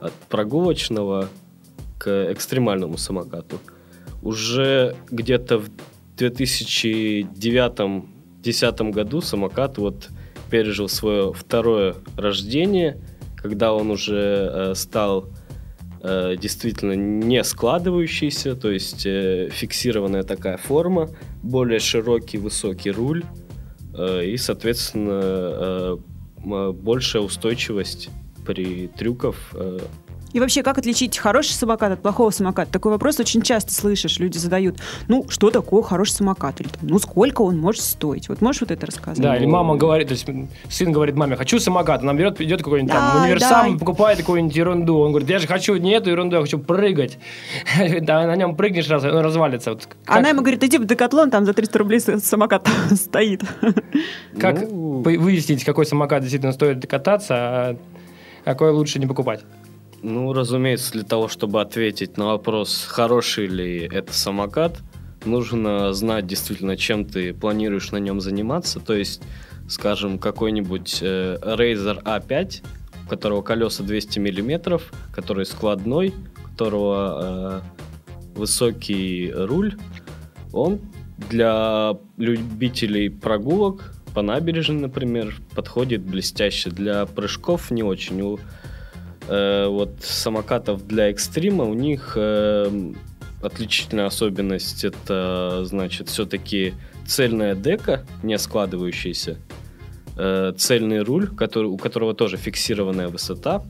от 0.00 0.12
прогулочного 0.28 1.28
к 1.98 2.32
экстремальному 2.32 2.96
самокату. 2.98 3.58
Уже 4.22 4.94
где-то 5.10 5.58
в 5.58 5.70
2009-2010 6.16 8.90
году 8.90 9.20
самокат 9.20 9.78
вот 9.78 10.08
пережил 10.50 10.88
свое 10.88 11.32
второе 11.32 11.94
рождение, 12.16 12.98
когда 13.36 13.72
он 13.72 13.90
уже 13.90 14.50
э, 14.52 14.74
стал 14.74 15.28
э, 16.02 16.36
действительно 16.36 16.92
не 16.92 17.42
складывающийся, 17.44 18.56
то 18.56 18.70
есть 18.70 19.06
э, 19.06 19.48
фиксированная 19.50 20.24
такая 20.24 20.58
форма, 20.58 21.08
более 21.42 21.78
широкий 21.78 22.38
высокий 22.38 22.90
руль 22.90 23.24
и, 24.24 24.36
соответственно, 24.36 25.20
э, 25.22 25.96
большая 26.72 27.22
устойчивость 27.22 28.08
при 28.46 28.88
трюках. 28.88 29.36
И 30.32 30.38
вообще, 30.40 30.62
как 30.62 30.78
отличить 30.78 31.18
хороший 31.18 31.52
самокат 31.52 31.92
от 31.92 32.02
плохого 32.02 32.30
самоката? 32.30 32.70
Такой 32.70 32.92
вопрос 32.92 33.18
очень 33.18 33.42
часто 33.42 33.72
слышишь, 33.72 34.18
люди 34.18 34.38
задают. 34.38 34.76
Ну, 35.08 35.26
что 35.28 35.50
такое 35.50 35.82
хороший 35.82 36.12
самокат? 36.12 36.60
Или 36.60 36.68
там, 36.68 36.88
ну, 36.88 36.98
сколько 36.98 37.42
он 37.42 37.58
может 37.58 37.82
стоить? 37.82 38.28
Вот 38.28 38.40
можешь 38.40 38.60
вот 38.60 38.70
это 38.70 38.86
рассказать? 38.86 39.20
Да, 39.20 39.36
или 39.36 39.46
мама 39.46 39.76
говорит, 39.76 40.08
то 40.08 40.12
есть 40.14 40.26
сын 40.68 40.92
говорит 40.92 41.16
маме, 41.16 41.36
хочу 41.36 41.58
самокат, 41.58 42.02
она 42.02 42.14
берет, 42.14 42.40
идет 42.40 42.62
какой-нибудь 42.62 42.92
там 42.92 43.16
Да, 43.16 43.22
универсам, 43.24 43.72
да. 43.72 43.78
покупает 43.78 44.18
какую-нибудь 44.18 44.54
ерунду. 44.56 44.98
Он 44.98 45.10
говорит, 45.10 45.28
я 45.28 45.38
же 45.40 45.46
хочу 45.48 45.74
не 45.76 45.92
эту 45.92 46.10
ерунду, 46.10 46.36
я 46.36 46.42
хочу 46.42 46.58
прыгать. 46.58 47.18
Да, 48.00 48.26
на 48.26 48.36
нем 48.36 48.54
прыгнешь 48.56 48.88
раз, 48.88 49.04
он 49.04 49.18
развалится. 49.18 49.70
Вот 49.70 49.86
как- 49.86 50.16
Она 50.18 50.28
ему 50.30 50.40
говорит, 50.40 50.62
иди 50.64 50.78
в 50.78 50.86
Декатлон, 50.86 51.30
там 51.30 51.44
за 51.44 51.52
300 51.54 51.78
рублей 51.78 52.00
самокат 52.00 52.68
стоит. 52.94 53.42
Как 54.38 54.62
ну, 54.62 55.02
вы- 55.02 55.18
выяснить, 55.18 55.64
какой 55.64 55.86
самокат 55.86 56.20
действительно 56.22 56.52
стоит 56.52 56.86
кататься, 56.86 57.34
а 57.34 57.76
какой 58.44 58.70
лучше 58.70 58.98
не 58.98 59.06
покупать? 59.06 59.40
Ну, 60.02 60.32
разумеется, 60.32 60.92
для 60.92 61.02
того, 61.02 61.28
чтобы 61.28 61.60
ответить 61.60 62.16
на 62.16 62.26
вопрос, 62.26 62.86
хороший 62.88 63.46
ли 63.46 63.88
это 63.92 64.12
самокат, 64.14 64.78
нужно 65.26 65.92
знать 65.92 66.26
действительно, 66.26 66.76
чем 66.76 67.04
ты 67.04 67.34
планируешь 67.34 67.92
на 67.92 67.98
нем 67.98 68.20
заниматься. 68.20 68.80
То 68.80 68.94
есть, 68.94 69.22
скажем, 69.68 70.18
какой-нибудь 70.18 71.00
э, 71.02 71.36
Razer 71.42 72.02
A5, 72.02 72.62
у 73.04 73.08
которого 73.10 73.42
колеса 73.42 73.82
200 73.82 74.18
миллиметров, 74.20 74.90
который 75.12 75.44
складной, 75.44 76.14
у 76.38 76.48
которого 76.48 77.62
э, 78.34 78.38
высокий 78.38 79.30
руль, 79.34 79.76
он 80.52 80.80
для 81.28 81.98
любителей 82.16 83.10
прогулок 83.10 83.94
по 84.14 84.22
набережной, 84.22 84.80
например, 84.80 85.36
подходит 85.54 86.00
блестяще. 86.02 86.70
Для 86.70 87.04
прыжков 87.04 87.70
не 87.70 87.82
очень. 87.82 88.38
Э, 89.30 89.66
вот 89.68 89.90
самокатов 90.00 90.86
для 90.86 91.08
экстрима 91.10 91.64
у 91.64 91.74
них 91.74 92.12
э, 92.16 92.92
отличительная 93.42 94.06
особенность 94.06 94.84
это 94.84 95.64
значит 95.64 96.08
все-таки 96.08 96.74
цельная 97.06 97.54
дека, 97.54 98.04
не 98.22 98.38
складывающаяся, 98.38 99.38
э, 100.16 100.52
цельный 100.56 101.00
руль, 101.00 101.28
который, 101.28 101.66
у 101.66 101.76
которого 101.76 102.14
тоже 102.14 102.36
фиксированная 102.36 103.08
высота, 103.08 103.64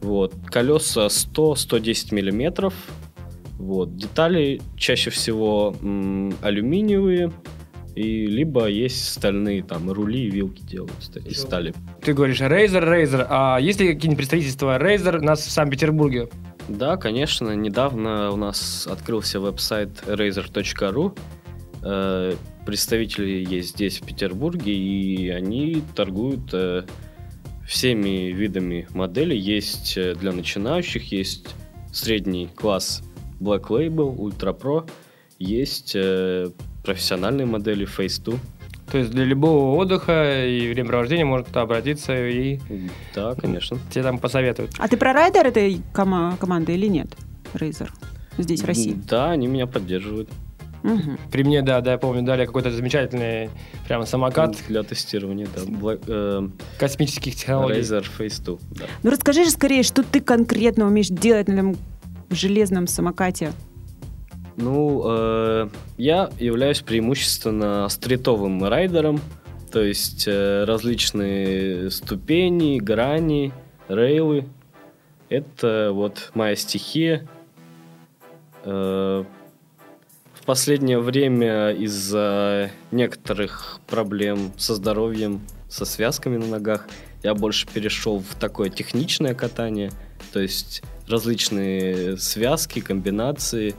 вот 0.00 0.34
колеса 0.46 1.06
100-110 1.06 2.14
миллиметров, 2.14 2.74
вот 3.58 3.96
детали 3.96 4.60
чаще 4.76 5.10
всего 5.10 5.74
м, 5.82 6.34
алюминиевые 6.42 7.32
и 7.98 8.26
либо 8.26 8.66
есть 8.66 9.12
стальные 9.14 9.64
там 9.64 9.90
рули 9.90 10.26
и 10.26 10.30
вилки 10.30 10.62
делаются 10.62 11.18
из 11.18 11.40
стали. 11.40 11.74
Ты 12.00 12.14
говоришь 12.14 12.40
Razer, 12.40 12.84
Razer, 12.84 13.26
а 13.28 13.58
есть 13.58 13.80
ли 13.80 13.92
какие-нибудь 13.92 14.18
представительства 14.18 14.78
Razer 14.78 15.18
у 15.18 15.22
нас 15.22 15.40
в 15.40 15.50
Санкт-Петербурге? 15.50 16.28
Да, 16.68 16.96
конечно. 16.96 17.56
Недавно 17.56 18.30
у 18.30 18.36
нас 18.36 18.86
открылся 18.86 19.40
веб-сайт 19.40 20.04
razer.ru. 20.06 21.18
Э, 21.82 22.34
Представители 22.64 23.46
есть 23.48 23.70
здесь, 23.70 24.00
в 24.00 24.06
Петербурге, 24.06 24.74
и 24.74 25.30
они 25.30 25.82
торгуют 25.96 26.52
э, 26.52 26.84
всеми 27.66 28.30
видами 28.30 28.86
моделей. 28.90 29.38
Есть 29.38 29.96
э, 29.96 30.14
для 30.14 30.32
начинающих, 30.32 31.10
есть 31.10 31.48
средний 31.92 32.48
класс 32.54 33.02
Black 33.40 33.68
Label, 33.68 34.14
Ultra 34.14 34.56
Pro, 34.56 34.88
есть 35.38 35.92
э, 35.94 36.50
профессиональные 36.92 37.44
модели 37.46 37.86
Face 37.86 38.22
2. 38.24 38.34
То 38.90 38.96
есть 38.98 39.10
для 39.10 39.24
любого 39.24 39.76
отдыха 39.76 40.46
и 40.46 40.72
времяпровождения 40.72 41.26
можно 41.26 41.44
туда 41.44 41.60
обратиться 41.60 42.16
и 42.28 42.58
Да, 43.14 43.34
конечно. 43.34 43.78
тебе 43.90 44.02
там 44.02 44.18
посоветуют. 44.18 44.70
А 44.78 44.88
ты 44.88 44.96
про 44.96 45.12
райдер 45.12 45.46
этой 45.46 45.82
кома- 45.92 46.36
команды 46.40 46.72
или 46.72 46.86
нет? 46.86 47.08
Razer. 47.52 47.90
Здесь, 48.38 48.62
в 48.62 48.64
России. 48.66 48.96
Да, 49.08 49.30
они 49.32 49.46
меня 49.46 49.66
поддерживают 49.66 50.28
Мгм. 50.84 51.18
При 51.32 51.42
мне, 51.42 51.60
да, 51.60 51.80
да, 51.80 51.92
я 51.92 51.98
помню, 51.98 52.22
дали 52.22 52.46
какой-то 52.46 52.70
замечательный 52.70 53.50
прям 53.88 54.06
самокат 54.06 54.56
для 54.68 54.84
тестирования. 54.84 55.48
Да. 55.54 55.62
Black- 55.62 56.04
э, 56.06 56.48
космических 56.78 57.34
технологий. 57.34 57.80
Razer 57.80 58.06
Face 58.16 58.40
2. 58.42 58.58
Да. 58.70 58.84
Ну 59.02 59.10
расскажи 59.10 59.44
же 59.44 59.50
скорее, 59.50 59.82
что 59.82 60.04
ты 60.04 60.20
конкретно 60.20 60.86
умеешь 60.86 61.08
делать 61.08 61.48
на 61.48 61.54
этом 61.54 61.76
железном 62.30 62.86
самокате. 62.86 63.50
Ну, 64.60 65.02
э, 65.06 65.68
я 65.98 66.30
являюсь 66.40 66.80
преимущественно 66.80 67.88
стритовым 67.88 68.64
райдером, 68.64 69.20
то 69.70 69.80
есть 69.80 70.24
э, 70.26 70.64
различные 70.64 71.92
ступени, 71.92 72.80
грани, 72.80 73.52
рейлы. 73.88 74.48
Это 75.28 75.90
вот 75.92 76.32
моя 76.34 76.56
стихия. 76.56 77.28
Э, 78.64 79.24
В 80.34 80.44
последнее 80.44 80.98
время 80.98 81.70
из-за 81.70 82.72
некоторых 82.90 83.78
проблем 83.86 84.52
со 84.56 84.74
здоровьем, 84.74 85.40
со 85.68 85.84
связками 85.84 86.36
на 86.36 86.46
ногах, 86.46 86.88
я 87.22 87.34
больше 87.34 87.68
перешел 87.68 88.18
в 88.18 88.34
такое 88.34 88.70
техничное 88.70 89.34
катание, 89.34 89.92
то 90.32 90.40
есть 90.40 90.82
различные 91.06 92.16
связки, 92.16 92.80
комбинации, 92.80 93.76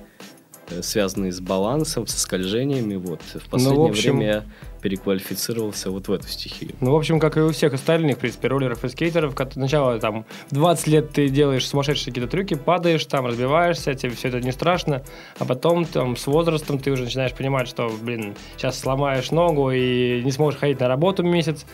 связанные 0.82 1.32
с 1.32 1.40
балансом, 1.40 2.08
со 2.08 2.20
скольжениями. 2.20 2.96
Вот. 2.96 3.22
В 3.22 3.50
последнее 3.50 3.90
общем- 3.90 4.18
время 4.18 4.28
я 4.28 4.44
переквалифицировался 4.82 5.92
вот 5.92 6.08
в 6.08 6.12
эту 6.14 6.28
стихию. 6.28 6.72
Ну, 6.80 6.92
в 6.92 6.96
общем, 6.96 7.20
как 7.20 7.38
и 7.38 7.42
у 7.42 7.52
всех 7.52 7.74
остальных, 7.74 8.18
в 8.18 8.20
принципе, 8.20 8.48
роллеров 8.48 8.84
и 8.86 8.90
скейтеров, 8.90 9.36
как 9.36 9.54
сначала 9.54 10.00
там 10.00 10.26
в 10.50 10.54
20 10.54 10.88
лет 10.88 11.12
ты 11.12 11.30
делаешь 11.30 11.68
сумасшедшие 11.68 12.14
какие-то 12.14 12.32
трюки, 12.32 12.54
падаешь 12.56 13.06
там, 13.06 13.26
разбиваешься, 13.26 13.94
тебе 13.94 14.12
все 14.14 14.30
это 14.30 14.40
не 14.40 14.52
страшно, 14.52 15.04
а 15.38 15.46
потом 15.46 15.86
там 15.86 16.16
с 16.16 16.28
возрастом 16.28 16.80
ты 16.80 16.92
уже 16.92 17.04
начинаешь 17.04 17.34
понимать, 17.34 17.68
что, 17.68 17.92
блин, 18.02 18.36
сейчас 18.56 18.80
сломаешь 18.80 19.32
ногу 19.32 19.72
и 19.72 20.22
не 20.24 20.32
сможешь 20.32 20.60
ходить 20.60 20.80
на 20.80 20.88
работу 20.88 21.24
месяц, 21.24 21.66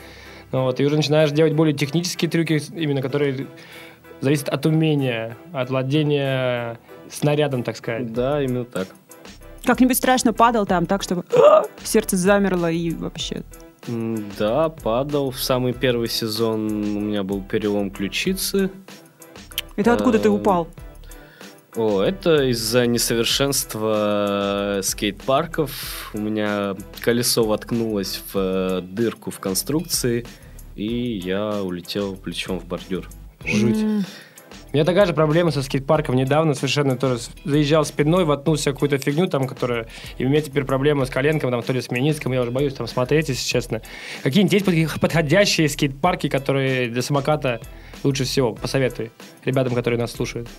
ну, 0.51 0.63
вот, 0.63 0.79
и 0.79 0.85
уже 0.85 0.95
начинаешь 0.95 1.31
делать 1.31 1.53
более 1.53 1.75
технические 1.75 2.29
трюки, 2.29 2.61
именно 2.75 3.01
которые 3.01 3.47
зависят 4.21 4.49
от 4.49 4.65
умения, 4.65 5.37
от 5.53 5.69
владения 5.69 6.79
снарядом, 7.09 7.63
так 7.63 7.77
сказать. 7.77 8.11
Да, 8.13 8.41
именно 8.41 8.65
так. 8.65 8.87
Как-нибудь 9.63 9.97
страшно 9.97 10.33
падал 10.33 10.65
там 10.65 10.85
так, 10.85 11.03
чтобы 11.03 11.25
сердце 11.83 12.17
замерло 12.17 12.69
и 12.71 12.91
вообще... 12.91 13.43
Да, 13.87 14.69
падал. 14.69 15.29
В 15.29 15.39
самый 15.39 15.73
первый 15.73 16.07
сезон 16.09 16.65
у 16.97 16.99
меня 17.01 17.23
был 17.23 17.41
перелом 17.41 17.91
ключицы. 17.91 18.71
Это 19.75 19.93
откуда 19.93 20.17
ты 20.17 20.29
Эм, 20.29 20.35
упал? 20.35 20.67
О, 21.75 22.01
это 22.01 22.49
из-за 22.49 22.87
несовершенства 22.87 24.77
э, 24.77 24.81
скейт-парков. 24.81 26.11
У 26.13 26.19
меня 26.19 26.75
колесо 27.01 27.43
воткнулось 27.43 28.23
в 28.33 28.35
э, 28.35 28.81
дырку 28.81 29.29
в 29.29 29.39
конструкции, 29.39 30.25
и 30.75 31.19
я 31.23 31.61
улетел 31.61 32.15
плечом 32.15 32.59
в 32.59 32.65
бордюр. 32.65 33.07
Жуть. 33.47 33.77
У 33.77 34.77
меня 34.77 34.83
такая 34.83 35.05
же 35.05 35.13
проблема 35.13 35.51
со 35.51 35.61
скейт-парком. 35.63 36.15
Недавно 36.15 36.53
совершенно 36.53 36.97
тоже 36.97 37.19
заезжал 37.45 37.85
спиной, 37.85 38.25
воткнулся 38.25 38.71
в 38.71 38.73
какую-то 38.73 38.97
фигню 38.97 39.27
там, 39.27 39.47
которая... 39.47 39.87
И 40.17 40.25
у 40.25 40.29
меня 40.29 40.41
теперь 40.41 40.65
проблемы 40.65 41.05
с 41.05 41.09
коленком, 41.09 41.49
там, 41.49 41.61
то 41.63 41.71
ли 41.71 41.81
с 41.81 41.89
мениском. 41.91 42.33
Я 42.33 42.41
уже 42.41 42.51
боюсь 42.51 42.73
там 42.73 42.85
смотреть, 42.85 43.29
если 43.29 43.47
честно. 43.47 43.81
Какие-нибудь 44.21 44.51
есть 44.53 44.65
подх- 44.65 44.99
подходящие 44.99 45.69
скейт-парки, 45.69 46.27
которые 46.27 46.89
для 46.89 47.01
самоката 47.01 47.61
лучше 48.03 48.25
всего? 48.25 48.53
Посоветуй 48.53 49.11
ребятам, 49.45 49.75
которые 49.75 49.97
нас 49.97 50.11
слушают. 50.11 50.49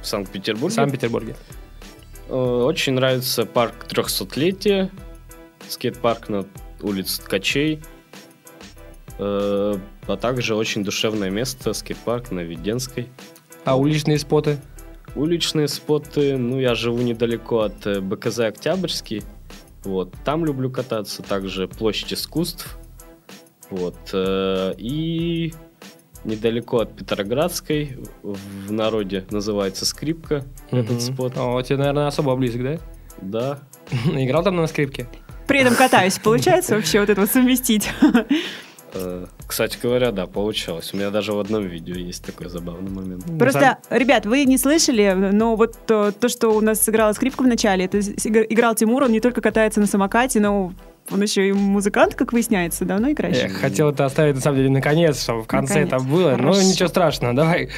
В 0.00 0.04
В 0.04 0.06
Санкт-Петербурге. 0.06 0.74
Санкт-Петербурге. 0.76 1.34
Э, 2.28 2.34
Очень 2.34 2.92
нравится 2.92 3.44
парк 3.44 3.86
300-летия, 3.88 4.88
скейт-парк 5.68 6.28
на 6.28 6.44
улице 6.80 7.22
Ткачей. 7.22 7.80
Э, 9.18 9.76
А 10.06 10.16
также 10.16 10.54
очень 10.54 10.84
душевное 10.84 11.30
место, 11.30 11.72
скейт-парк 11.72 12.30
на 12.30 12.40
Веденской. 12.40 13.08
А 13.64 13.76
уличные 13.76 14.18
споты? 14.18 14.58
Уличные 15.14 15.68
споты, 15.68 16.36
ну, 16.36 16.60
я 16.60 16.74
живу 16.74 16.98
недалеко 16.98 17.60
от 17.60 17.86
э, 17.86 18.00
БКЗ 18.00 18.40
«Октябрьский». 18.40 19.22
Вот, 19.84 20.12
там 20.24 20.44
люблю 20.44 20.70
кататься. 20.70 21.22
Также 21.22 21.66
площадь 21.68 22.12
искусств. 22.12 22.78
Вот, 23.70 23.96
э, 24.12 24.74
и 24.78 25.52
недалеко 26.24 26.78
от 26.80 26.96
Петроградской, 26.96 27.98
в 28.22 28.72
народе 28.72 29.24
называется 29.30 29.84
«Скрипка», 29.86 30.44
этот 30.70 30.90
Мгм. 30.92 31.00
спот. 31.00 31.32
О, 31.36 31.60
тебе, 31.62 31.78
наверное, 31.78 32.06
особо 32.06 32.34
близок, 32.36 32.62
да? 32.62 32.78
Да, 33.20 33.58
Играл 34.06 34.42
там 34.42 34.56
на 34.56 34.66
скрипке? 34.66 35.06
При 35.46 35.60
этом 35.60 35.74
катаюсь. 35.74 36.18
Получается 36.18 36.74
вообще 36.76 37.00
вот 37.00 37.08
это 37.10 37.20
вот 37.22 37.30
совместить? 37.30 37.88
Э, 38.94 39.26
Кстати 39.46 39.78
говоря, 39.82 40.12
да, 40.12 40.26
получалось. 40.26 40.92
У 40.94 40.96
меня 40.96 41.10
даже 41.10 41.32
в 41.32 41.38
одном 41.40 41.64
видео 41.66 41.94
есть 41.94 42.24
такой 42.24 42.48
забавный 42.48 42.90
момент. 42.90 43.24
Просто, 43.38 43.78
ребят, 43.90 44.26
вы 44.26 44.44
не 44.44 44.58
слышали, 44.58 45.12
но 45.32 45.56
вот 45.56 45.76
то, 45.86 46.12
то, 46.12 46.28
что 46.28 46.50
у 46.50 46.60
нас 46.60 46.82
сыграла 46.82 47.12
скрипка 47.12 47.42
в 47.42 47.46
начале, 47.46 47.84
это 47.84 48.00
играл 48.00 48.74
Тимур, 48.74 49.04
он 49.04 49.12
не 49.12 49.20
только 49.20 49.40
катается 49.40 49.80
на 49.80 49.86
самокате, 49.86 50.40
но 50.40 50.72
он 51.10 51.22
еще 51.22 51.48
и 51.48 51.52
музыкант, 51.52 52.14
как 52.14 52.32
выясняется, 52.32 52.84
давно 52.84 53.10
играешь? 53.12 53.36
Я 53.36 53.48
хотел 53.48 53.90
это 53.90 54.04
оставить, 54.04 54.34
на 54.34 54.40
самом 54.40 54.58
деле, 54.58 54.70
наконец, 54.70 55.22
чтобы 55.22 55.42
в 55.42 55.46
конце 55.46 55.84
Наконец. 55.84 55.92
это 56.02 56.10
было. 56.10 56.30
Но 56.32 56.36
Хорошо. 56.52 56.62
ничего 56.62 56.88
страшного, 56.88 57.34
давай. 57.34 57.70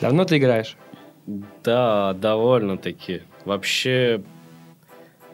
Давно 0.00 0.24
ты 0.24 0.38
играешь? 0.38 0.76
Да, 1.62 2.14
довольно-таки. 2.14 3.22
Вообще, 3.44 4.22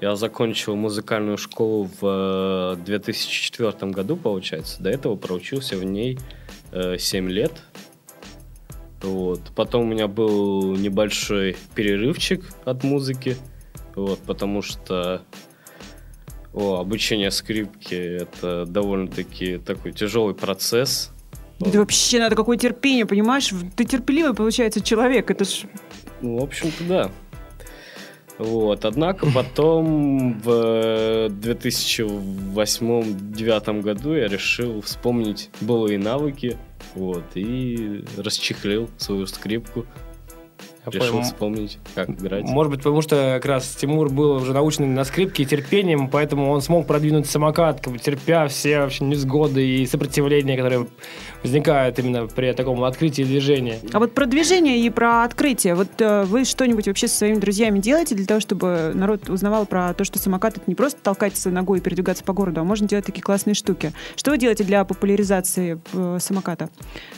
я 0.01 0.17
закончил 0.17 0.77
музыкальную 0.77 1.39
школу 1.39 1.89
в 2.01 2.77
э, 2.79 2.85
2004 2.85 3.93
году, 3.93 4.17
получается. 4.17 4.83
До 4.83 4.91
этого 4.91 5.17
проучился 5.17 5.77
в 5.77 5.85
ней 5.85 6.19
э, 6.73 6.99
7 6.99 7.29
лет. 7.31 7.53
Вот. 9.03 9.41
Потом 9.55 9.83
у 9.83 9.87
меня 9.87 10.09
был 10.09 10.77
небольшой 10.77 11.57
перерывчик 11.75 12.45
от 12.65 12.85
музыки. 12.85 13.37
Вот, 13.95 14.19
потому 14.21 14.63
что 14.63 15.23
о, 16.53 16.81
обучение 16.81 17.31
скрипки 17.31 17.95
это 17.95 18.65
довольно-таки 18.67 19.59
такой 19.59 19.93
тяжелый 19.93 20.35
процесс. 20.35 21.11
Это 21.61 21.79
вообще 21.79 22.19
надо 22.19 22.35
какое 22.35 22.57
терпение, 22.57 23.07
понимаешь? 23.07 23.51
Ты 23.77 23.85
терпеливый, 23.85 24.35
получается, 24.35 24.81
человек. 24.81 25.31
Это 25.31 25.45
ж... 25.45 25.63
Ну, 26.21 26.39
в 26.39 26.43
общем-то, 26.43 26.85
да. 26.85 27.11
Вот, 28.39 28.85
однако 28.85 29.27
потом 29.33 30.41
в 30.41 31.29
2008-2009 31.29 33.81
году 33.81 34.15
я 34.15 34.27
решил 34.27 34.81
вспомнить 34.81 35.51
былые 35.61 35.99
навыки, 35.99 36.57
вот, 36.97 37.23
и 37.35 38.05
расчехлил 38.17 38.91
свою 38.99 39.27
скрипку, 39.27 39.87
Я 40.87 41.01
решил 41.01 41.13
понял. 41.13 41.25
вспомнить, 41.25 41.79
как 41.95 42.11
играть. 42.11 42.45
Может 42.45 42.71
быть, 42.71 42.81
потому 42.81 43.01
что 43.01 43.35
как 43.37 43.47
раз 43.47 43.69
Тимур 43.75 44.11
был 44.11 44.33
уже 44.33 44.53
научный 44.53 44.87
на 44.87 45.05
скрипке 45.05 45.45
и 45.45 45.47
терпением, 45.47 46.09
поэтому 46.09 46.51
он 46.51 46.61
смог 46.61 46.87
продвинуть 46.87 47.27
самокат, 47.27 47.81
как 47.81 47.93
бы 47.93 47.99
терпя 47.99 48.47
все 48.49 48.81
вообще 48.81 49.05
невзгоды 49.05 49.67
и 49.67 49.87
сопротивления, 49.87 50.57
которые 50.57 50.87
возникают 51.43 51.99
именно 51.99 52.27
при 52.27 52.53
таком 52.53 52.83
открытии 52.85 53.23
движения. 53.23 53.79
А 53.93 53.99
вот 53.99 54.15
про 54.15 54.27
движение 54.27 54.79
и 54.79 54.91
про 54.91 55.25
открытие. 55.25 55.75
Вот 55.75 55.89
э, 56.01 56.25
вы 56.25 56.45
что-нибудь 56.45 56.87
вообще 56.87 57.09
со 57.09 57.19
своими 57.19 57.39
друзьями 57.39 57.79
делаете 57.79 58.15
для 58.15 58.27
того, 58.27 58.41
чтобы 58.41 58.93
народ 58.95 59.29
узнавал 59.29 59.67
про 59.67 59.95
то, 59.95 60.05
что 60.05 60.19
самокат 60.19 60.57
это 60.57 60.65
не 60.67 60.75
просто 60.75 61.01
толкаться 61.03 61.51
ногой 61.51 61.79
и 61.79 61.81
передвигаться 61.83 62.25
по 62.25 62.33
городу, 62.33 62.61
а 62.61 62.65
можно 62.65 62.89
делать 62.89 63.07
такие 63.07 63.23
классные 63.23 63.55
штуки. 63.55 63.93
Что 64.17 64.31
вы 64.31 64.39
делаете 64.39 64.65
для 64.65 64.85
популяризации 64.85 65.81
э, 65.93 66.19
самоката 66.21 66.71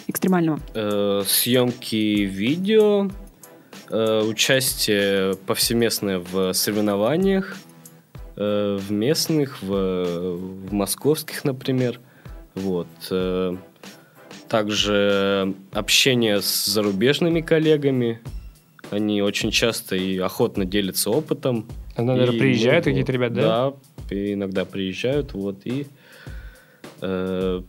экстремального? 0.07 0.61
Э, 0.75 1.23
съемки 1.27 2.25
видео, 2.25 3.09
э, 3.91 4.23
участие 4.23 5.37
повсеместное 5.47 6.19
в 6.19 6.53
соревнованиях, 6.53 7.57
э, 8.37 8.79
в 8.81 8.91
местных, 8.93 9.63
в, 9.63 10.37
в 10.37 10.73
московских, 10.73 11.45
например. 11.45 12.01
Вот. 12.55 12.89
э, 13.11 13.57
также 14.49 15.55
общение 15.73 16.41
с 16.41 16.67
зарубежными 16.67 17.41
коллегами. 17.41 18.21
Они 18.91 19.21
очень 19.21 19.51
часто 19.51 19.97
и 19.97 20.19
охотно 20.19 20.65
делятся 20.65 21.11
опытом. 21.11 21.67
Иногда 21.97 22.17
даже 22.17 22.37
И, 22.37 22.39
приезжают 22.39 22.87
ну, 22.87 22.93
какие-то 22.93 23.13
ребята, 23.13 23.35
да? 23.35 23.73
Да, 24.09 24.33
иногда 24.33 24.65
приезжают, 24.65 25.33
вот, 25.33 25.63
и 25.65 25.87
э, 27.01 27.63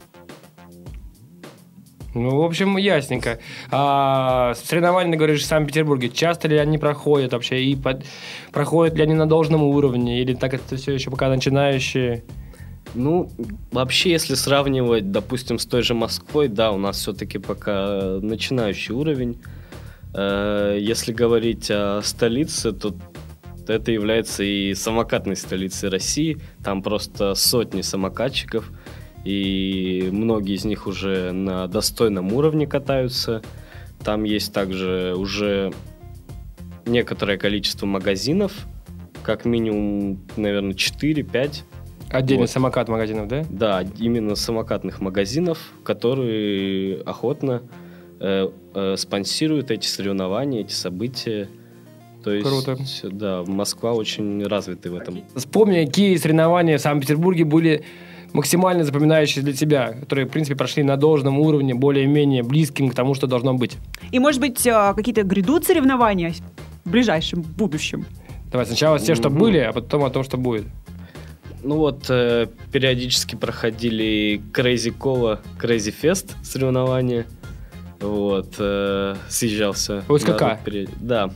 Ну, 2.17 2.37
в 2.37 2.43
общем, 2.43 2.77
ясненько. 2.77 3.39
А 3.71 4.53
соревнования, 4.55 5.17
говоришь, 5.17 5.41
в 5.41 5.45
Санкт-Петербурге, 5.45 6.09
часто 6.09 6.47
ли 6.47 6.57
они 6.57 6.77
проходят 6.77 7.33
вообще? 7.33 7.63
И 7.63 7.75
под- 7.75 8.03
проходят 8.51 8.95
ли 8.95 9.03
они 9.03 9.13
на 9.13 9.27
должном 9.27 9.63
уровне? 9.63 10.21
Или 10.21 10.33
так 10.33 10.53
это 10.53 10.75
все 10.77 10.93
еще 10.93 11.11
пока 11.11 11.29
начинающие? 11.29 12.23
Ну, 12.95 13.29
вообще, 13.71 14.11
если 14.11 14.33
сравнивать, 14.35 15.11
допустим, 15.11 15.59
с 15.59 15.65
той 15.65 15.83
же 15.83 15.93
Москвой, 15.93 16.47
да, 16.47 16.71
у 16.71 16.77
нас 16.77 16.97
все-таки 16.97 17.37
пока 17.37 18.17
начинающий 18.21 18.93
уровень. 18.95 19.37
Э, 20.15 20.77
Если 20.79 21.11
говорить 21.13 21.69
о 21.69 22.01
столице, 22.03 22.71
то 22.71 22.95
это 23.67 23.91
является 23.91 24.43
и 24.43 24.73
самокатной 24.73 25.35
столицей 25.35 25.89
России. 25.89 26.37
Там 26.63 26.81
просто 26.81 27.35
сотни 27.35 27.81
самокатчиков, 27.81 28.71
и 29.27 30.07
многие 30.09 30.55
из 30.55 30.63
них 30.63 30.87
уже 30.87 31.33
на 31.33 31.67
достойном 31.67 32.31
уровне 32.31 32.65
катаются. 32.65 33.41
Там 34.01 34.23
есть 34.23 34.53
также 34.53 35.15
уже 35.17 35.73
некоторое 36.85 37.37
количество 37.37 37.85
магазинов, 37.85 38.53
как 39.23 39.43
минимум, 39.43 40.21
наверное, 40.37 40.73
4-5 40.73 41.63
Отдельный 42.09 42.43
Вот. 42.43 42.49
самокат 42.49 42.87
магазинов, 42.87 43.27
да? 43.27 43.45
да, 43.49 43.83
именно 43.99 44.35
самокатных 44.35 45.01
магазинов, 45.01 45.73
которые 45.83 47.01
охотно 47.01 47.63
э, 48.21 48.49
э, 48.75 48.95
спонсируют 48.95 49.71
эти 49.71 49.87
соревнования, 49.87 50.61
эти 50.61 50.71
события. 50.71 51.49
То 52.23 52.31
есть, 52.31 52.47
Круто. 52.47 52.77
да, 53.11 53.43
Москва 53.45 53.91
очень 53.91 54.41
развита 54.45 54.89
в 54.89 54.95
этом. 54.95 55.21
Вспомни, 55.35 55.83
какие 55.83 56.15
соревнования 56.15 56.77
в 56.77 56.81
Санкт-Петербурге 56.81 57.43
были 57.43 57.83
максимально 58.37 58.83
запоминающие 58.83 59.43
для 59.43 59.53
тебя, 59.53 59.93
которые, 59.93 60.25
в 60.27 60.29
принципе, 60.29 60.55
прошли 60.55 60.83
на 60.83 60.95
должном 60.95 61.39
уровне, 61.39 61.73
более-менее 61.73 62.43
близким 62.43 62.89
к 62.89 62.95
тому, 62.95 63.15
что 63.15 63.27
должно 63.27 63.53
быть. 63.55 63.77
И, 64.11 64.19
может 64.19 64.39
быть, 64.39 64.65
а, 64.67 64.93
какие-то 64.93 65.23
грядут 65.23 65.65
соревнования 65.65 66.33
в 66.85 66.89
ближайшем 66.91 67.41
будущем? 67.41 68.05
Давай 68.51 68.65
сначала 68.65 68.97
все, 68.99 69.15
что 69.15 69.29
Мгм. 69.29 69.39
были, 69.39 69.57
а 69.57 69.73
потом 69.73 70.03
о 70.03 70.09
том, 70.09 70.23
что 70.23 70.37
будет. 70.37 70.65
Ну 71.63 71.77
вот, 71.77 72.05
э, 72.09 72.47
периодически 72.71 73.35
проходили 73.35 74.39
Crazy 74.53 74.93
Cola, 74.97 75.39
Crazy 75.59 75.93
Fest 76.01 76.35
соревнования. 76.43 77.25
Вот, 77.99 78.53
э, 78.59 79.15
съезжался. 79.27 80.03
Пере- 80.63 80.87
Да. 81.01 81.31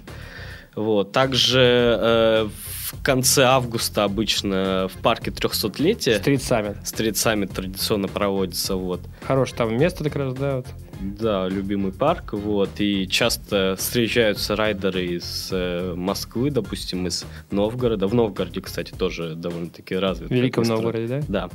Вот, 0.75 1.11
также 1.11 1.59
э, 2.01 2.47
в 2.91 3.03
конце 3.03 3.43
августа 3.43 4.03
обычно 4.03 4.87
в 4.93 5.01
парке 5.01 5.31
300-летия 5.31 6.19
Street 6.19 6.43
Summit. 6.43 6.77
Street 6.83 7.17
Summit 7.17 7.51
традиционно 7.51 8.07
проводится, 8.07 8.75
вот. 8.75 9.01
Хорошее 9.25 9.57
там 9.57 9.77
место 9.77 10.03
как 10.03 10.15
раз, 10.15 10.33
да. 10.33 10.57
Вот. 10.57 10.67
Да, 11.01 11.47
любимый 11.47 11.91
парк, 11.91 12.33
вот, 12.33 12.69
и 12.79 13.07
часто 13.07 13.75
встречаются 13.77 14.55
райдеры 14.55 15.05
из 15.05 15.49
э, 15.51 15.95
Москвы, 15.95 16.51
допустим, 16.51 17.07
из 17.07 17.25
Новгорода. 17.49 18.05
В 18.07 18.13
Новгороде, 18.13 18.61
кстати, 18.61 18.91
тоже 18.91 19.33
довольно-таки 19.33 19.95
развит. 19.95 20.29
В 20.29 20.33
Великом 20.33 20.63
Новгороде, 20.65 21.07
да? 21.07 21.21
Да. 21.27 21.49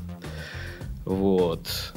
Вот. 1.05 1.95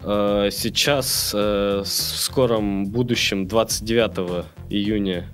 Э, 0.00 0.48
Сейчас 0.50 1.32
э, 1.34 1.82
в 1.84 1.86
скором 1.86 2.86
будущем, 2.86 3.46
29 3.46 4.46
июня, 4.70 5.28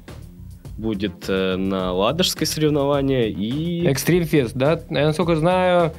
будет 0.80 1.26
э, 1.28 1.56
на 1.56 1.92
Ладожское 1.92 2.46
соревнование 2.46 3.30
и... 3.30 3.86
Экстрим 3.86 4.24
Фест, 4.24 4.54
да? 4.54 4.80
Я, 4.90 5.06
насколько 5.06 5.36
знаю, 5.36 5.92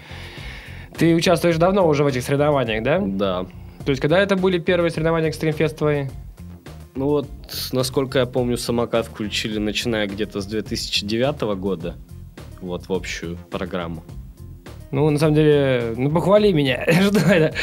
ты 0.98 1.15
участвуешь 1.15 1.58
давно 1.58 1.88
уже 1.88 2.04
в 2.04 2.08
этих 2.08 2.24
соревнованиях, 2.24 2.84
да? 2.84 3.00
Да. 3.00 3.46
То 3.86 3.91
есть, 3.91 4.02
когда 4.02 4.20
это 4.20 4.36
были 4.36 4.60
первые 4.60 4.91
соревнования 4.91 5.30
Экстрим 5.30 5.54
Фест 5.54 5.78
твои? 5.78 6.08
Ну 6.96 7.06
вот, 7.06 7.28
насколько 7.72 8.20
я 8.20 8.26
помню, 8.26 8.58
самокат 8.58 9.06
включили, 9.06 9.60
начиная 9.60 10.08
где-то 10.08 10.41
с 10.41 10.46
2009 10.46 11.41
года. 11.58 11.96
Вот 12.60 12.89
в 12.89 12.94
общую 12.94 13.38
программу. 13.50 14.04
Ну, 14.91 15.10
на 15.10 15.17
самом 15.17 15.36
деле, 15.36 15.94
ну, 15.96 16.12
похвали 16.12 16.52
меня. 16.52 16.84
Что 16.91 17.20
это? 17.32 17.56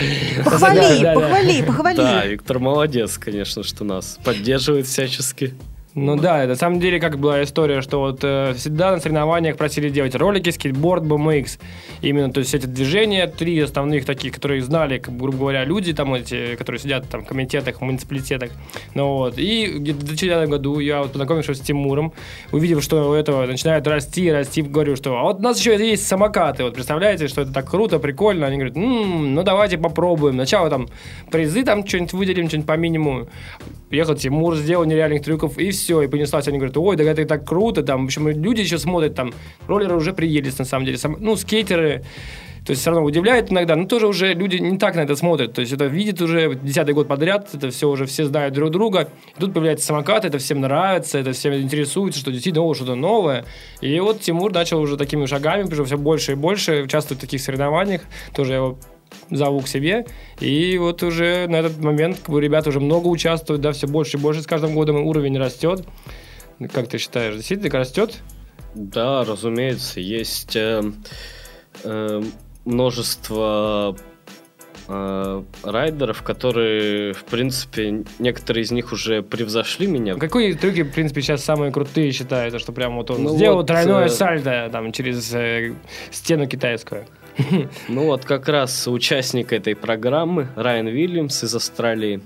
Похвали, 0.42 0.78
Да, 0.78 0.88
да, 0.88 1.02
да. 1.02 1.14
похвали, 1.14 1.62
похвали. 1.62 1.96
Да, 1.96 2.26
Виктор 2.26 2.58
молодец, 2.58 3.18
конечно, 3.18 3.62
что 3.62 3.84
нас 3.84 4.18
поддерживает 4.24 4.86
всячески. 4.86 5.54
Ну 6.00 6.16
да, 6.16 6.46
на 6.46 6.54
самом 6.54 6.78
деле 6.78 7.00
как 7.00 7.18
была 7.18 7.42
история, 7.42 7.82
что 7.82 7.98
вот 7.98 8.20
э, 8.22 8.54
всегда 8.56 8.92
на 8.92 9.00
соревнованиях 9.00 9.56
просили 9.56 9.88
делать 9.90 10.14
ролики, 10.14 10.50
скейтборд, 10.50 11.02
BMX. 11.02 11.58
Именно, 12.02 12.32
то 12.32 12.40
есть 12.40 12.54
эти 12.54 12.66
движения, 12.66 13.26
три 13.26 13.58
основных 13.58 14.04
таких, 14.04 14.32
которые 14.32 14.62
знали, 14.62 15.02
грубо 15.04 15.38
говоря, 15.38 15.64
люди 15.64 15.92
там 15.92 16.14
эти, 16.14 16.54
которые 16.54 16.80
сидят 16.80 17.08
там 17.08 17.24
в 17.24 17.26
комитетах, 17.26 17.78
в 17.78 17.80
муниципалитетах. 17.80 18.50
Ну 18.94 19.14
вот, 19.14 19.38
и 19.38 19.66
где-то 19.66 19.98
в 19.98 20.04
2009 20.04 20.48
году 20.48 20.78
я 20.78 21.00
вот 21.02 21.12
познакомившись 21.12 21.58
с 21.58 21.60
Тимуром, 21.60 22.12
увидев, 22.52 22.82
что 22.82 23.10
у 23.10 23.14
этого 23.14 23.44
начинает 23.46 23.86
расти, 23.88 24.30
расти, 24.30 24.62
говорю, 24.62 24.94
что 24.94 25.16
а 25.18 25.24
вот 25.24 25.40
у 25.40 25.42
нас 25.42 25.58
еще 25.58 25.76
есть 25.76 26.06
самокаты, 26.06 26.62
вот 26.62 26.74
представляете, 26.74 27.26
что 27.26 27.40
это 27.40 27.52
так 27.52 27.68
круто, 27.68 27.98
прикольно. 27.98 28.46
Они 28.46 28.56
говорят, 28.56 28.76
«М, 28.76 29.34
ну 29.34 29.42
давайте 29.42 29.78
попробуем. 29.78 30.34
Сначала 30.34 30.70
там 30.70 30.88
призы 31.30 31.64
там 31.64 31.84
что-нибудь 31.86 32.12
выделим, 32.12 32.46
что-нибудь 32.46 32.68
по 32.68 32.76
минимуму. 32.76 33.28
Приехал 33.88 34.14
Тимур, 34.14 34.56
сделал 34.56 34.84
нереальных 34.84 35.22
трюков, 35.22 35.58
и 35.58 35.70
все, 35.70 36.02
и 36.02 36.08
понеслась. 36.08 36.48
Они 36.48 36.58
говорят, 36.58 36.76
ой, 36.76 36.96
да 36.96 37.04
это 37.04 37.24
так 37.24 37.46
круто, 37.46 37.82
там, 37.82 38.02
в 38.02 38.04
общем, 38.06 38.28
люди 38.28 38.60
еще 38.60 38.78
смотрят, 38.78 39.14
там, 39.14 39.32
роллеры 39.66 39.96
уже 39.96 40.12
приелись, 40.12 40.58
на 40.58 40.64
самом 40.64 40.84
деле, 40.84 40.98
Сам- 40.98 41.16
ну, 41.20 41.36
скейтеры, 41.36 42.04
то 42.68 42.72
есть 42.72 42.82
все 42.82 42.90
равно 42.90 43.06
удивляет 43.06 43.50
иногда, 43.50 43.76
но 43.76 43.86
тоже 43.86 44.06
уже 44.06 44.34
люди 44.34 44.56
не 44.56 44.76
так 44.76 44.94
на 44.94 45.00
это 45.00 45.16
смотрят. 45.16 45.54
То 45.54 45.62
есть 45.62 45.72
это 45.72 45.86
видят 45.86 46.20
уже 46.20 46.54
десятый 46.54 46.92
год 46.92 47.08
подряд, 47.08 47.48
это 47.54 47.70
все 47.70 47.88
уже 47.88 48.04
все 48.04 48.26
знают 48.26 48.52
друг 48.52 48.70
друга. 48.70 49.08
И 49.34 49.40
тут 49.40 49.54
появляется 49.54 49.86
самокат, 49.86 50.26
это 50.26 50.36
всем 50.36 50.60
нравится, 50.60 51.18
это 51.18 51.32
всем 51.32 51.54
интересуется, 51.54 52.20
что 52.20 52.30
действительно 52.30 52.66
о, 52.66 52.74
что-то 52.74 52.94
новое. 52.94 53.46
И 53.80 53.98
вот 54.00 54.20
Тимур 54.20 54.52
начал 54.52 54.82
уже 54.82 54.98
такими 54.98 55.24
шагами, 55.24 55.62
уже 55.62 55.82
все 55.86 55.96
больше 55.96 56.32
и 56.32 56.34
больше 56.34 56.82
участвовать 56.82 57.22
в 57.22 57.24
таких 57.24 57.40
соревнованиях. 57.40 58.02
Тоже 58.34 58.52
я 58.52 58.56
его 58.58 58.78
зову 59.30 59.60
к 59.60 59.68
себе. 59.68 60.06
И 60.40 60.78
вот 60.78 61.02
уже 61.02 61.46
на 61.48 61.56
этот 61.56 61.78
момент 61.78 62.18
как 62.18 62.30
бы, 62.30 62.40
ребята 62.40 62.70
уже 62.70 62.80
много 62.80 63.08
участвуют, 63.08 63.62
да, 63.62 63.72
все 63.72 63.86
больше 63.86 64.16
и 64.16 64.20
больше 64.20 64.42
с 64.42 64.46
каждым 64.46 64.74
годом 64.74 64.96
уровень 64.96 65.38
растет. 65.38 65.86
Как 66.72 66.88
ты 66.88 66.98
считаешь, 66.98 67.34
действительно 67.34 67.78
растет? 67.78 68.18
Да, 68.74 69.24
разумеется, 69.24 70.00
есть 70.00 70.56
э, 70.56 70.82
э, 71.84 72.22
множество 72.64 73.96
э, 74.88 75.42
райдеров, 75.62 76.22
которые, 76.22 77.12
в 77.12 77.24
принципе, 77.24 78.04
некоторые 78.18 78.64
из 78.64 78.70
них 78.70 78.92
уже 78.92 79.22
превзошли 79.22 79.86
меня. 79.86 80.14
Какие 80.16 80.54
трюки, 80.54 80.82
в 80.82 80.92
принципе, 80.92 81.22
сейчас 81.22 81.44
самые 81.44 81.72
крутые 81.72 82.12
считаются, 82.12 82.58
что 82.58 82.72
прям 82.72 82.96
вот 82.96 83.10
он 83.10 83.22
Ну 83.22 83.36
сделал 83.36 83.58
вот, 83.58 83.66
тройное 83.66 84.06
э, 84.06 84.08
сальто 84.08 84.68
там 84.72 84.92
через 84.92 85.32
э, 85.34 85.74
стену 86.10 86.46
китайскую? 86.46 87.04
Ну 87.88 88.06
вот 88.06 88.24
как 88.24 88.48
раз 88.48 88.88
участник 88.88 89.52
этой 89.52 89.76
программы, 89.76 90.48
Райан 90.56 90.86
Уильямс 90.86 91.44
из 91.44 91.54
Австралии. 91.54 92.20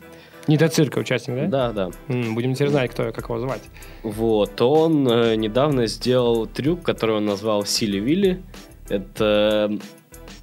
Не 0.49 0.57
до 0.57 0.69
цирка 0.69 0.99
участник, 0.99 1.37
да? 1.49 1.71
Да, 1.71 1.91
да. 2.09 2.15
Будем 2.33 2.55
теперь 2.55 2.69
знать, 2.69 2.91
кто, 2.91 3.13
как 3.13 3.25
его 3.25 3.39
звать. 3.39 3.63
Вот, 4.03 4.61
он 4.61 5.07
э, 5.09 5.37
недавно 5.37 5.87
сделал 5.87 6.47
трюк, 6.47 6.83
который 6.83 7.17
он 7.17 7.27
назвал 7.27 7.65
Сили 7.65 7.99
Вилли. 7.99 8.43
Это 8.89 9.71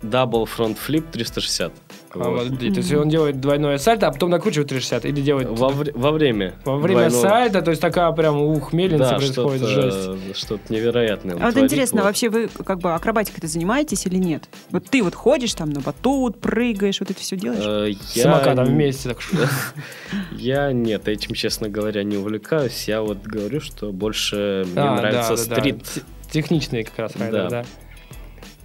Double 0.01 0.45
Front 0.45 0.77
Flip 0.87 1.03
360. 1.11 1.73
А, 2.13 2.17
Вот. 2.29 2.49
вот, 2.49 2.59
то 2.59 2.65
есть 2.65 2.93
он 2.93 3.07
делает 3.09 3.39
двойное 3.39 3.77
сальто, 3.77 4.07
а 4.07 4.11
потом 4.11 4.29
накручивает 4.31 4.67
360 4.69 5.05
или 5.05 5.21
делает 5.21 5.47
Во, 5.49 5.69
вре- 5.69 5.91
во 5.93 6.11
время. 6.11 6.55
во 6.65 6.77
время 6.77 7.07
двойного- 7.09 7.21
сальто, 7.21 7.61
то 7.61 7.69
есть 7.69 7.81
такая 7.81 8.11
прям 8.13 8.41
ух, 8.41 8.73
мельница 8.73 9.09
Да, 9.11 9.15
происходит, 9.17 9.61
жесть. 9.67 9.97
что-то, 10.01 10.17
что-то 10.35 10.73
невероятное. 10.73 11.35
А 11.35 11.39
вот 11.39 11.51
творит, 11.53 11.71
интересно, 11.71 12.01
вот. 12.01 12.07
вообще 12.07 12.29
вы 12.29 12.49
как 12.65 12.79
бы 12.79 12.93
акробатикой-то 12.95 13.47
занимаетесь 13.47 14.05
или 14.07 14.17
нет? 14.17 14.49
Вот 14.71 14.85
ты 14.85 15.03
вот 15.03 15.13
ходишь 15.13 15.53
там 15.53 15.69
на 15.69 15.81
батут, 15.81 16.39
прыгаешь, 16.39 16.99
вот 16.99 17.11
это 17.11 17.19
все 17.19 17.35
делаешь? 17.35 17.63
Э, 17.65 17.93
С 18.03 18.15
я 18.15 18.23
самокатом 18.23 18.65
н- 18.65 18.71
вместе. 18.73 19.09
Так. 19.09 19.17
Я 20.31 20.71
нет, 20.71 21.07
этим, 21.07 21.33
честно 21.35 21.69
говоря, 21.69 22.03
не 22.03 22.17
увлекаюсь. 22.17 22.87
Я 22.87 23.01
вот 23.01 23.19
говорю, 23.23 23.59
что 23.61 23.91
больше 23.91 24.65
мне 24.71 24.81
А, 24.81 24.95
нравится 24.95 25.37
стрит. 25.37 25.83
Те- 25.83 26.01
Техничные 26.31 26.83
как 26.83 26.97
раз 26.99 27.15
райдеры, 27.15 27.49
Да. 27.49 27.65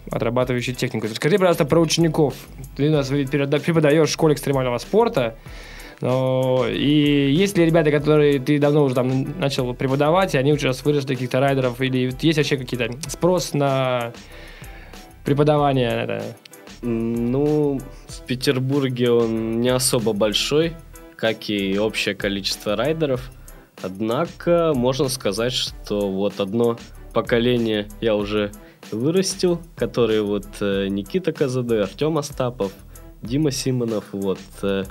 Да. 0.07 0.17
Отрабатывающие 0.17 0.75
технику. 0.75 1.09
Скажи, 1.09 1.39
пожалуйста, 1.39 1.65
про 1.65 1.81
учеников. 1.81 2.35
Ты 2.77 2.89
у 2.89 2.93
нас 2.93 3.09
преподаешь 3.09 4.09
в 4.09 4.13
школе 4.13 4.35
экстремального 4.35 4.79
спорта. 4.79 5.37
Но, 6.01 6.67
и 6.69 7.33
есть 7.33 7.57
ли 7.57 7.65
ребята, 7.65 7.91
которые 7.91 8.39
ты 8.39 8.59
давно 8.59 8.85
уже 8.85 8.95
там 8.95 9.39
начал 9.39 9.73
преподавать, 9.75 10.35
и 10.35 10.39
они 10.39 10.53
уже 10.53 10.73
выросли 10.85 11.15
каких-то 11.15 11.41
райдеров, 11.41 11.81
или 11.81 12.13
есть 12.21 12.37
вообще 12.37 12.57
какие-то 12.57 12.91
спрос 13.09 13.55
на 13.55 14.13
преподавание? 15.25 15.89
Это? 15.89 16.23
Ну, 16.83 17.81
в 18.09 18.27
Петербурге 18.27 19.13
он 19.13 19.61
не 19.61 19.71
особо 19.71 20.13
большой, 20.13 20.75
как 21.17 21.49
и 21.49 21.79
общее 21.79 22.15
количество 22.15 22.77
райдеров. 22.77 23.31
Однако 23.81 24.73
можно 24.75 25.09
сказать, 25.09 25.53
что 25.53 26.11
вот 26.11 26.41
одно 26.41 26.77
поколение 27.13 27.89
я 28.01 28.17
уже 28.17 28.51
вырастил, 28.91 29.61
которые 29.77 30.23
вот 30.23 30.47
э, 30.61 30.89
Никита 30.89 31.33
Казады, 31.33 31.79
Артем 31.79 32.19
Остапов, 32.19 32.73
Дима 33.23 33.51
Симонов, 33.51 34.07
вот, 34.13 34.41
э, 34.63 34.85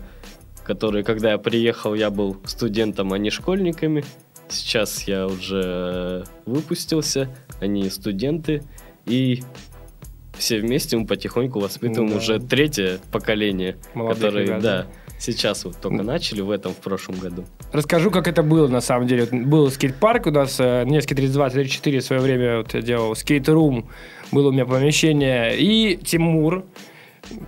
которые, 0.63 1.03
когда 1.03 1.31
я 1.31 1.37
приехал, 1.37 1.93
я 1.93 2.09
был 2.09 2.37
студентом, 2.45 3.13
а 3.13 3.17
не 3.17 3.29
школьниками. 3.29 4.03
Сейчас 4.49 5.03
я 5.07 5.27
уже 5.27 5.63
э, 5.63 6.23
выпустился, 6.45 7.29
они 7.59 7.89
студенты, 7.89 8.63
и 9.05 9.41
все 10.37 10.59
вместе 10.59 10.97
мы 10.97 11.05
потихоньку 11.05 11.59
воспитываем 11.59 12.11
да. 12.11 12.17
уже 12.17 12.39
третье 12.39 12.99
поколение, 13.11 13.77
Молодых 13.93 14.23
которые, 14.23 14.45
ребят, 14.45 14.61
да, 14.61 14.87
сейчас 15.19 15.65
вот 15.65 15.77
только 15.81 16.03
начали 16.03 16.41
в 16.41 16.49
этом, 16.49 16.73
в 16.73 16.77
прошлом 16.77 17.19
году. 17.19 17.45
Расскажу, 17.73 18.11
как 18.11 18.27
это 18.27 18.43
было 18.43 18.67
на 18.67 18.81
самом 18.81 19.07
деле. 19.07 19.25
Был 19.25 19.71
скейт-парк 19.71 20.27
у 20.27 20.31
нас, 20.31 20.59
э, 20.59 20.83
Невский 20.85 21.15
32-34 21.15 21.99
в 22.01 22.03
свое 22.03 22.21
время 22.21 22.57
вот 22.57 22.75
я 22.75 22.81
делал 22.83 23.15
скейт-рум, 23.15 23.89
было 24.31 24.49
у 24.49 24.51
меня 24.51 24.67
помещение. 24.67 25.57
И 25.57 25.97
Тимур 25.97 26.65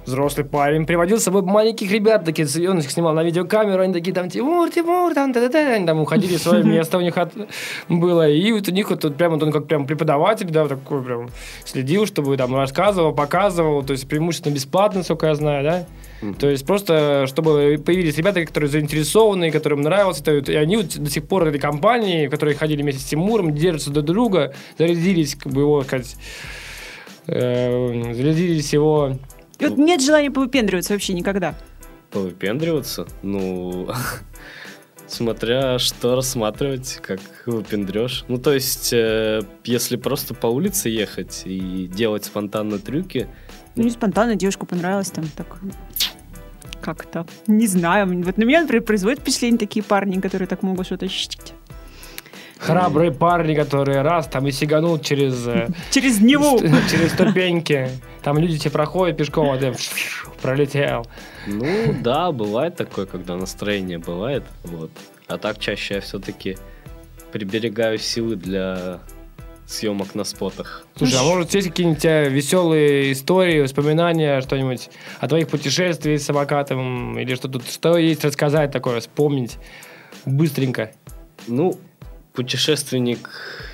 взрослый 0.06 0.46
парень 0.46 0.86
приводил 0.86 1.20
с 1.20 1.24
собой 1.24 1.42
маленьких 1.42 1.92
ребят, 1.92 2.26
такие, 2.26 2.48
он 2.70 2.80
их 2.80 2.90
снимал 2.90 3.14
на 3.14 3.24
видеокамеру, 3.24 3.82
они 3.82 3.94
такие 3.94 4.14
там, 4.14 4.30
Тимур, 4.30 4.70
Тимур, 4.70 5.14
там, 5.14 5.34
та 5.34 5.40
-та 5.40 5.52
-та, 5.52 5.76
они 5.76 5.86
там 5.86 6.00
уходили 6.00 6.38
в 6.38 6.42
свое 6.42 6.64
место 6.64 6.98
у 6.98 7.02
них 7.02 7.18
от- 7.18 7.34
было, 7.90 8.30
и 8.30 8.52
вот 8.52 8.68
у 8.68 8.72
них 8.72 8.90
вот 8.90 9.02
тут 9.02 9.18
прям, 9.18 9.34
вот 9.34 9.44
он 9.44 9.52
как 9.52 9.68
прям 9.68 9.86
преподаватель, 9.86 10.50
да, 10.50 10.68
такой 10.68 11.04
прям 11.04 11.30
следил, 11.66 12.06
чтобы 12.06 12.38
там 12.38 12.56
рассказывал, 12.56 13.14
показывал, 13.14 13.84
то 13.84 13.94
есть 13.94 14.08
преимущественно 14.08 14.54
бесплатно, 14.54 15.04
сколько 15.04 15.28
я 15.28 15.36
знаю, 15.36 15.64
да, 15.64 15.86
то 16.40 16.50
есть 16.50 16.66
просто, 16.66 17.26
чтобы 17.28 17.78
появились 17.86 18.18
ребята, 18.18 18.46
которые 18.46 18.70
заинтересованы, 18.70 19.52
которым 19.52 19.82
нравилось 19.82 20.22
это, 20.22 20.52
и 20.52 20.56
они 20.56 20.78
вот 20.78 20.98
до 20.98 21.10
сих 21.10 21.28
пор 21.28 21.48
этой 21.48 21.60
компании, 21.60 22.28
в 22.28 22.32
которой 22.32 22.56
ходили 22.56 22.82
вместе 22.82 23.02
с 23.02 23.06
Тимуром, 23.06 23.54
держатся 23.54 23.92
друг 23.92 24.06
друга, 24.06 24.54
зарядились, 24.78 25.36
как 25.36 25.52
бы 25.52 25.62
его, 25.62 25.84
сказать, 25.84 26.16
э, 27.28 28.14
зарядились 28.14 28.74
его 28.74 29.18
И 29.60 29.66
вот 29.66 29.78
нет 29.78 30.02
желания 30.02 30.32
повыпендриваться 30.32 30.94
вообще 30.94 31.14
никогда. 31.14 31.56
Повыпендриваться? 32.12 33.08
Ну, 33.22 33.90
смотря 35.08 35.80
что 35.80 36.16
рассматривать, 36.16 37.00
как 37.02 37.20
выпендрешь. 37.46 38.26
Ну, 38.28 38.38
то 38.38 38.54
есть, 38.54 38.92
э, 38.94 39.42
если 39.64 39.96
просто 39.96 40.34
по 40.34 40.48
улице 40.48 40.90
ехать 40.90 41.44
и 41.46 41.88
делать 41.88 42.26
спонтанно 42.26 42.80
трюки, 42.80 43.28
Ну, 43.76 43.84
не 43.84 43.92
спонтанно, 43.92 44.36
девушку 44.36 44.66
понравилось 44.66 45.12
там 45.12 45.26
так... 45.36 45.58
Как-то. 46.82 47.26
Не 47.48 47.66
знаю. 47.66 48.24
Вот 48.24 48.38
на 48.38 48.44
меня, 48.44 48.62
например, 48.62 48.84
производит 48.84 49.20
впечатление 49.20 49.58
такие 49.58 49.84
парни, 49.84 50.22
которые 50.22 50.48
так 50.48 50.62
могут 50.62 50.86
что-то 50.86 51.08
щитить. 51.08 51.54
Храбрые 52.60 53.12
парни, 53.12 53.56
которые 53.56 54.02
раз 54.02 54.28
там 54.28 54.48
и 54.48 54.52
сиганут 54.52 55.04
через, 55.04 55.46
э, 55.48 55.68
Через 55.92 56.18
ст- 56.18 56.22
через 56.92 57.12
ступеньки. 57.14 57.90
Там 58.24 58.38
люди 58.38 58.58
тебе 58.58 58.72
проходят 58.72 59.18
пешком, 59.18 59.52
а 59.52 59.58
ты 59.58 59.74
пролетел. 60.42 61.06
ну, 61.48 61.94
да, 62.02 62.32
бывает 62.32 62.76
такое, 62.76 63.06
когда 63.06 63.36
настроение 63.36 63.98
бывает, 64.00 64.44
вот. 64.64 64.92
А 65.28 65.38
так 65.38 65.60
чаще 65.60 65.96
я 65.96 66.02
все-таки 66.02 66.58
приберегаю 67.32 67.98
силы 67.98 68.36
для 68.36 69.00
съемок 69.68 70.14
на 70.14 70.24
спотах. 70.24 70.86
Слушай, 70.96 71.20
а 71.20 71.24
может 71.24 71.54
есть 71.56 71.68
какие-нибудь 71.70 72.00
тебя 72.02 72.30
веселые 72.30 73.12
истории, 73.12 73.62
воспоминания, 73.62 74.40
что-нибудь 74.42 74.90
о 75.20 75.28
твоих 75.28 75.50
путешествиях 75.50 76.22
с 76.22 76.26
самокатом? 76.26 77.18
Или 77.18 77.34
что 77.36 77.48
тут, 77.48 77.68
что 77.68 77.98
есть 77.98 78.24
рассказать 78.24 78.72
такое, 78.72 79.00
вспомнить 79.00 79.58
быстренько? 80.26 80.92
Ну, 81.48 81.80
путешественник 82.36 83.30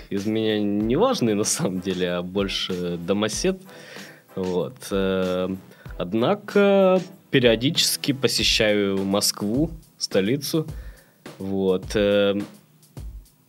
из 0.09 0.25
меня 0.25 0.59
не 0.59 0.95
важный 0.95 1.33
на 1.33 1.43
самом 1.43 1.81
деле, 1.81 2.11
а 2.11 2.21
больше 2.21 2.97
домосед. 2.97 3.61
Вот. 4.35 4.75
э, 4.91 5.49
Однако 5.97 7.01
периодически 7.29 8.11
посещаю 8.11 9.03
Москву, 9.03 9.69
столицу. 9.97 10.67
Вот. 11.37 11.95
э, 11.95 12.39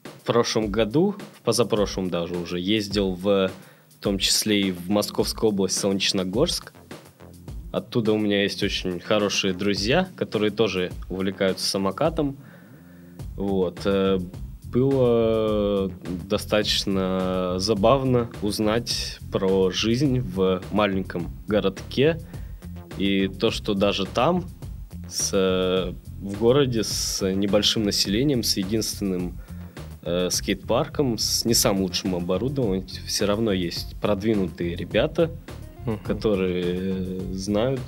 В 0.05 0.25
прошлом 0.25 0.71
году, 0.71 1.17
в 1.39 1.43
позапрошлом 1.43 2.11
даже 2.11 2.37
уже, 2.37 2.61
ездил 2.61 3.13
в, 3.15 3.51
в 3.51 4.03
том 4.03 4.19
числе 4.19 4.61
и 4.61 4.71
в 4.71 4.89
Московскую 4.89 5.51
область, 5.51 5.79
Солнечногорск. 5.79 6.73
Оттуда 7.73 8.13
у 8.13 8.19
меня 8.19 8.43
есть 8.43 8.63
очень 8.63 9.01
хорошие 9.01 9.53
друзья, 9.55 10.09
которые 10.17 10.51
тоже 10.51 10.93
увлекаются 11.09 11.67
самокатом. 11.67 12.37
Вот. 13.37 13.81
Было 14.73 15.93
достаточно 16.29 17.55
забавно 17.59 18.31
узнать 18.41 19.19
про 19.31 19.71
жизнь 19.71 20.21
в 20.21 20.63
маленьком 20.73 21.31
городке. 21.47 22.19
И 22.97 23.29
то, 23.29 23.51
что 23.51 23.75
даже 23.75 24.07
там, 24.07 24.47
с, 25.09 25.95
в 26.21 26.39
городе 26.39 26.85
с 26.85 27.23
небольшим 27.35 27.83
населением, 27.85 28.43
с 28.43 28.57
единственным 28.57 29.39
э, 30.03 30.29
скейт-парком, 30.31 31.19
с 31.19 31.45
не 31.45 31.55
самым 31.55 31.83
лучшим 31.83 32.15
оборудованием, 32.15 32.87
все 33.07 33.27
равно 33.27 33.53
есть 33.53 33.97
продвинутые 34.01 34.75
ребята, 34.75 35.31
которые 36.05 36.65
э, 36.65 37.21
знают, 37.33 37.81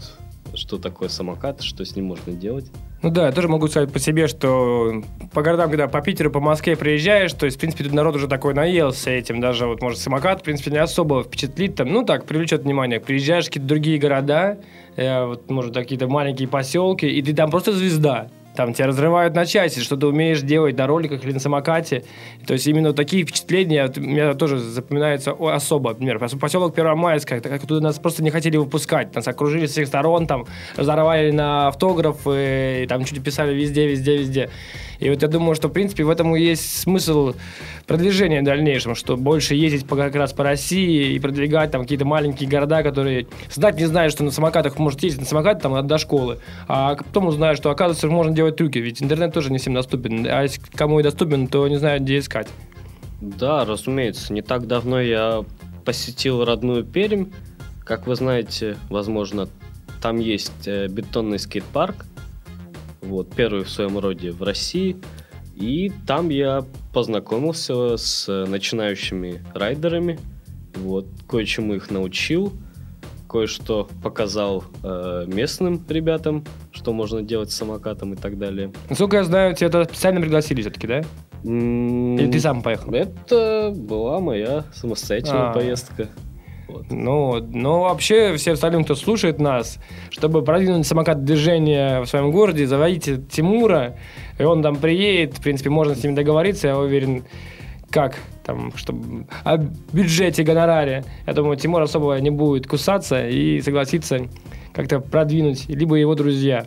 что 0.55 0.79
такое 0.79 1.09
самокат, 1.09 1.63
что 1.63 1.85
с 1.85 1.97
ним 1.97 2.07
можно 2.07 2.33
делать. 2.33 2.71
Ну 3.05 3.11
да, 3.11 3.27
я 3.27 3.33
тоже 3.33 3.49
могу 3.49 3.69
сказать 3.69 3.93
по 3.93 3.99
себе, 3.99 4.29
что 4.29 5.03
по 5.35 5.43
городам, 5.43 5.69
когда 5.69 5.89
по 5.89 6.01
Питеру, 6.01 6.31
по 6.31 6.41
Москве 6.41 6.75
приезжаешь, 6.75 7.35
то 7.35 7.45
есть, 7.45 7.59
в 7.59 7.61
принципе, 7.61 7.85
тут 7.85 7.93
народ 7.93 8.17
уже 8.17 8.29
такой 8.29 8.55
наелся 8.55 9.11
этим, 9.11 9.43
даже 9.43 9.67
вот, 9.67 9.83
может, 9.83 10.01
самокат, 10.01 10.41
в 10.41 10.43
принципе, 10.43 10.71
не 10.71 10.79
особо 10.79 11.23
впечатлит, 11.23 11.75
там, 11.75 11.93
ну 11.93 12.03
так, 12.03 12.25
привлечет 12.25 12.63
внимание. 12.63 13.01
Приезжаешь 13.01 13.45
в 13.45 13.49
какие-то 13.49 13.69
другие 13.69 13.99
города, 13.99 14.57
э, 14.97 15.27
вот, 15.27 15.51
может, 15.51 15.75
какие-то 15.75 16.09
маленькие 16.09 16.49
поселки, 16.49 17.07
и 17.07 17.21
ты 17.21 17.35
там 17.35 17.51
просто 17.51 17.73
звезда. 17.73 18.29
Там 18.55 18.73
тебя 18.73 18.87
разрывают 18.89 19.35
на 19.35 19.47
части, 19.47 19.81
что 19.81 19.97
ты 19.97 20.07
умеешь 20.07 20.41
делать 20.41 20.77
на 20.79 20.87
роликах 20.87 21.25
или 21.25 21.33
на 21.33 21.41
самокате. 21.41 22.05
То 22.47 22.53
есть 22.53 22.67
именно 22.67 22.93
такие 22.93 23.25
впечатления 23.25 23.91
у 23.97 24.01
меня 24.01 24.35
тоже 24.35 24.59
запоминаются 24.59 25.33
особо. 25.33 25.91
Например, 25.91 26.19
пос- 26.19 26.39
поселок 26.39 26.75
как, 26.75 27.67
туда 27.67 27.81
нас 27.81 27.99
просто 27.99 28.23
не 28.23 28.31
хотели 28.31 28.57
выпускать. 28.57 29.15
Нас 29.15 29.27
окружили 29.27 29.67
с 29.67 29.73
всех 29.73 29.89
сторон, 29.89 30.27
там 30.27 30.47
разорвали 30.77 31.31
на 31.31 31.69
автографы, 31.69 32.83
и 32.85 32.87
там 32.87 33.05
чуть 33.05 33.23
писали 33.23 33.55
везде, 33.55 33.89
везде, 33.89 34.17
везде. 34.19 34.51
И 35.01 35.11
вот 35.11 35.23
я 35.23 35.29
думаю, 35.29 35.55
что, 35.55 35.69
в 35.69 35.73
принципе, 35.73 36.05
в 36.05 36.11
этом 36.11 36.37
и 36.37 36.41
есть 36.41 36.81
смысл 36.81 37.35
продвижения 37.87 38.41
в 38.41 38.45
дальнейшем, 38.45 38.95
что 38.95 39.17
больше 39.17 39.55
ездить 39.55 39.87
по, 39.87 39.97
как 39.97 40.15
раз 40.15 40.33
по 40.33 40.45
России 40.45 41.13
и 41.15 41.19
продвигать 41.19 41.71
там 41.71 41.83
какие-то 41.83 42.05
маленькие 42.05 42.49
города, 42.49 42.83
которые 42.83 43.27
знать 43.51 43.77
не 43.79 43.87
знают, 43.87 44.13
что 44.13 44.25
на 44.25 44.31
самокатах 44.31 44.79
может 44.79 45.03
ездить 45.03 45.21
на 45.21 45.27
самокате 45.27 45.61
там 45.61 45.87
до 45.87 45.99
школы, 45.99 46.39
а 46.69 46.97
потом 46.97 47.27
узнают, 47.27 47.59
что 47.59 47.71
оказывается 47.71 48.07
можно 48.09 48.33
делать 48.33 48.44
трюки, 48.53 48.79
ведь 48.79 49.03
интернет 49.03 49.33
тоже 49.33 49.51
не 49.51 49.59
всем 49.59 49.75
доступен, 49.75 50.27
а 50.27 50.43
если 50.43 50.61
кому 50.75 51.01
и 51.01 51.03
доступен, 51.03 51.49
то 51.49 51.67
не 51.69 51.77
знают, 51.77 52.03
где 52.03 52.19
искать. 52.19 52.49
Да, 53.21 53.65
разумеется. 53.65 54.33
Не 54.33 54.43
так 54.43 54.67
давно 54.67 55.01
я 55.01 55.45
посетил 55.85 56.45
родную 56.45 56.85
Пермь. 56.85 57.31
Как 57.85 58.07
вы 58.07 58.17
знаете, 58.17 58.77
возможно, 58.91 59.49
там 60.03 60.19
есть 60.19 60.67
э, 60.67 60.89
бетонный 60.89 61.39
скейт-парк. 61.39 62.07
Вот, 63.03 63.35
первый 63.35 63.65
в 63.65 63.71
своем 63.71 63.99
роде 63.99 64.31
в 64.31 64.43
России. 64.43 64.97
И 65.55 65.93
там 66.07 66.31
я 66.31 66.65
познакомился 66.93 67.97
с 67.97 68.29
э, 68.29 68.47
начинающими 68.47 69.43
райдерами. 69.55 70.19
Вот, 70.77 71.07
кое-чему 71.29 71.75
их 71.75 71.91
научил. 71.91 72.53
Кое-что 73.29 73.89
показал 74.03 74.65
э, 74.83 75.25
местным 75.27 75.85
ребятам, 75.89 76.45
что 76.85 76.93
можно 76.93 77.23
делать 77.23 77.51
с 77.51 77.55
самокатом 77.57 78.13
и 78.13 78.17
так 78.17 78.37
далее. 78.39 78.71
Насколько 78.91 79.17
я 79.17 79.25
знаю, 79.25 79.55
тебя 79.55 79.71
туда 79.71 79.85
специально 79.85 80.21
пригласили 80.21 80.61
все-таки, 80.61 80.87
да? 80.87 81.01
М, 81.43 82.17
Или 82.19 82.31
ты 82.31 82.39
сам 82.39 82.61
поехал? 82.61 82.93
Это 82.93 83.73
была 83.75 84.21
моя 84.21 84.65
самостоятельная 84.75 85.49
А. 85.49 85.53
поездка. 85.55 86.09
Вот. 86.69 86.91
Ну, 86.91 87.37
ну, 87.41 87.81
вообще, 87.81 88.37
все 88.37 88.53
остальным, 88.53 88.85
кто 88.85 88.95
слушает 88.97 89.39
нас, 89.41 89.79
чтобы 90.11 90.43
продвинуть 90.45 90.87
самокат 90.87 91.25
движения 91.25 92.03
в 92.03 92.07
своем 92.07 92.31
городе, 92.31 92.67
заводите 92.67 93.17
Тимура, 93.17 93.97
и 94.39 94.43
он 94.43 94.63
там 94.63 94.77
приедет, 94.77 95.39
в 95.39 95.43
принципе, 95.43 95.71
можно 95.71 95.95
с 95.95 96.05
ним 96.05 96.15
договориться, 96.15 96.69
я 96.69 96.79
уверен, 96.79 97.25
как 97.89 98.17
там, 98.45 98.77
чтобы 98.77 99.27
о 99.45 99.57
бюджете, 99.57 100.43
гонораре. 100.43 101.03
Я 101.27 101.33
думаю, 101.33 101.57
Тимур 101.57 101.81
особо 101.81 102.15
не 102.21 102.31
будет 102.31 102.67
кусаться 102.67 103.27
и 103.27 103.63
согласится 103.63 104.27
как-то 104.75 105.01
продвинуть, 105.01 105.69
либо 105.69 105.97
его 105.97 106.15
друзья. 106.15 106.67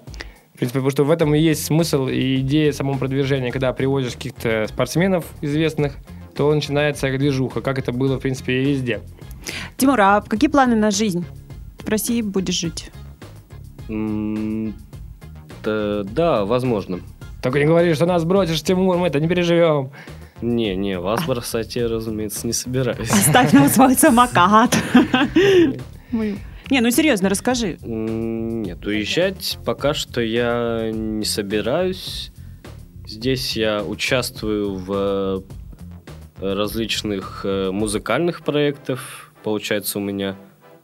В 0.54 0.58
принципе, 0.58 0.80
потому 0.80 0.92
что 0.92 1.04
в 1.04 1.12
этом 1.12 1.36
и 1.36 1.40
есть 1.40 1.66
смысл 1.66 2.08
и 2.08 2.38
идея 2.38 2.72
самого 2.72 2.98
продвижения, 2.98 3.52
когда 3.52 3.72
привозишь 3.74 4.14
каких-то 4.14 4.66
спортсменов 4.68 5.26
известных, 5.42 5.94
то 6.36 6.52
начинается 6.54 7.16
движуха, 7.18 7.62
как 7.62 7.78
это 7.78 7.92
было, 7.92 8.18
в 8.18 8.22
принципе, 8.22 8.62
и 8.62 8.66
везде. 8.66 9.02
Тимур, 9.78 10.00
а 10.02 10.22
какие 10.22 10.50
планы 10.50 10.76
на 10.76 10.90
жизнь? 10.92 11.26
В 11.80 11.90
России 11.90 12.22
будешь 12.22 12.56
жить? 12.60 12.92
М, 13.90 14.74
Да, 15.64 16.04
да, 16.04 16.46
возможно. 16.46 17.00
Только 17.42 17.60
не 17.60 17.66
говори, 17.66 17.94
что 17.94 18.06
нас 18.06 18.24
бросишь, 18.24 18.62
Тимур, 18.64 18.98
мы 18.98 19.08
это 19.08 19.20
не 19.20 19.28
переживем. 19.28 19.92
Не, 20.42 20.76
не, 20.76 21.00
вас 21.00 21.24
бросать 21.26 21.76
я, 21.76 21.88
разумеется, 21.88 22.46
не 22.46 22.54
собираюсь. 22.54 23.10
Оставь 23.10 23.54
нам 23.54 23.68
свой 23.70 23.96
самокат. 23.96 24.78
Не, 26.70 26.82
ну 26.82 26.92
серьезно, 26.92 27.30
расскажи. 27.30 27.78
Нет, 27.82 28.86
уезжать 28.86 29.58
пока 29.66 29.94
что 29.94 30.22
я 30.22 30.92
не 30.92 31.24
собираюсь. 31.24 32.32
Здесь 33.06 33.56
я 33.56 33.84
участвую 33.84 34.76
в 34.76 35.44
э, 36.42 36.54
различных 36.56 37.42
э, 37.46 37.72
музыкальных 37.72 38.44
проектах. 38.44 39.32
Получается, 39.44 40.00
у 40.00 40.02
меня 40.02 40.36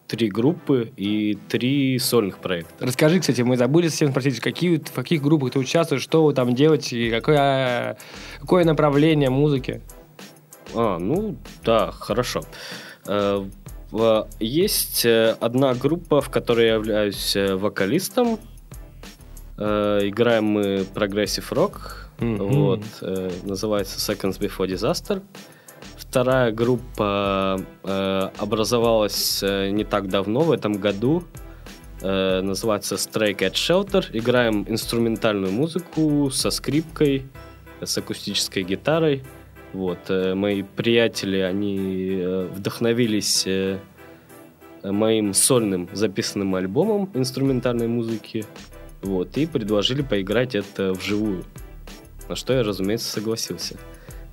три 0.07 0.29
группы 0.29 0.93
и 0.95 1.37
три 1.49 1.99
сольных 1.99 2.37
проекта. 2.37 2.85
Расскажи, 2.85 3.19
кстати, 3.19 3.41
мы 3.41 3.57
забыли 3.57 3.89
совсем 3.89 4.11
спросить, 4.11 4.39
какие, 4.39 4.77
в 4.77 4.91
каких 4.93 5.21
группах 5.21 5.51
ты 5.51 5.59
участвуешь, 5.59 6.01
что 6.01 6.23
вы 6.23 6.33
там 6.33 6.55
делаете, 6.55 6.97
и 6.97 7.09
какое, 7.09 7.97
какое 8.39 8.63
направление 8.63 9.29
музыки? 9.29 9.81
А, 10.73 10.97
ну 10.97 11.35
да, 11.65 11.91
хорошо. 11.91 12.41
Э, 13.93 14.23
Есть 14.39 15.05
э, 15.05 15.35
одна 15.39 15.73
группа, 15.73 16.21
в 16.21 16.29
которой 16.29 16.67
я 16.67 16.73
являюсь 16.75 17.35
э, 17.35 17.55
вокалистом. 17.55 18.39
Играем 19.55 20.45
мы 20.45 20.83
progressive 20.95 21.53
rock. 21.53 22.09
Мгм. 22.17 22.37
Вот, 22.37 22.81
называется 23.43 23.99
Seconds 23.99 24.39
Before 24.39 24.67
Disaster. 24.67 25.21
Вторая 25.95 26.51
группа 26.51 27.61
образовалась 28.39 29.43
не 29.43 29.83
так 29.83 30.09
давно, 30.09 30.41
в 30.41 30.51
этом 30.51 30.73
году. 30.73 31.23
Называется 32.01 32.95
Stray 32.95 33.37
Cat 33.37 33.53
Shelter. 33.53 34.05
Играем 34.11 34.65
инструментальную 34.67 35.53
музыку 35.53 36.31
со 36.31 36.49
скрипкой, 36.49 37.27
с 37.79 37.95
акустической 37.95 38.63
гитарой. 38.63 39.23
Вот, 39.73 39.99
э, 40.09 40.35
мои 40.35 40.61
приятели, 40.63 41.37
они 41.37 42.09
э, 42.11 42.47
вдохновились 42.53 43.43
э, 43.47 43.79
моим 44.83 45.33
сольным 45.33 45.89
записанным 45.93 46.53
альбомом 46.55 47.09
инструментальной 47.13 47.87
музыки. 47.87 48.45
Вот, 49.01 49.35
и 49.37 49.45
предложили 49.45 50.01
поиграть 50.01 50.55
это 50.55 50.93
вживую. 50.93 51.43
На 52.29 52.35
что 52.35 52.53
я, 52.53 52.63
разумеется, 52.63 53.09
согласился. 53.09 53.77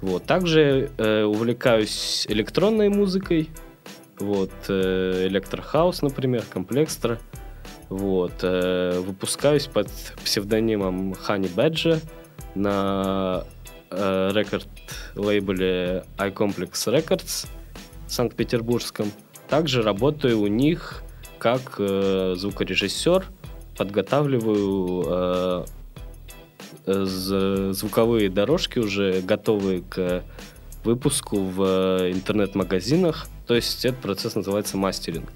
Вот. 0.00 0.24
Также 0.24 0.90
э, 0.96 1.24
увлекаюсь 1.24 2.26
электронной 2.28 2.88
музыкой. 2.88 3.50
Вот. 4.18 4.52
Э, 4.68 5.26
электрохаус, 5.26 6.02
например, 6.02 6.44
комплекстра. 6.48 7.18
Вот. 7.88 8.32
Э, 8.42 9.00
выпускаюсь 9.00 9.66
под 9.66 9.88
псевдонимом 10.24 11.12
Honey 11.12 11.52
Badger 11.54 12.00
на 12.54 13.44
э, 13.90 14.30
рекорд-лейбле 14.34 16.04
iComplex 16.18 16.72
Records 16.72 17.46
в 18.06 18.12
Санкт-Петербургском. 18.12 19.10
Также 19.48 19.82
работаю 19.82 20.40
у 20.40 20.46
них 20.46 21.02
как 21.38 21.76
э, 21.78 22.34
звукорежиссер, 22.36 23.24
подготавливаю 23.76 25.04
э, 25.06 25.64
э, 26.86 27.72
звуковые 27.72 28.28
дорожки 28.28 28.78
уже 28.78 29.20
готовые 29.22 29.82
к 29.82 30.22
выпуску 30.84 31.38
в 31.38 31.62
э, 31.62 32.12
интернет-магазинах. 32.12 33.26
То 33.46 33.54
есть 33.54 33.84
этот 33.84 34.00
процесс 34.00 34.34
называется 34.34 34.76
мастеринг. 34.76 35.30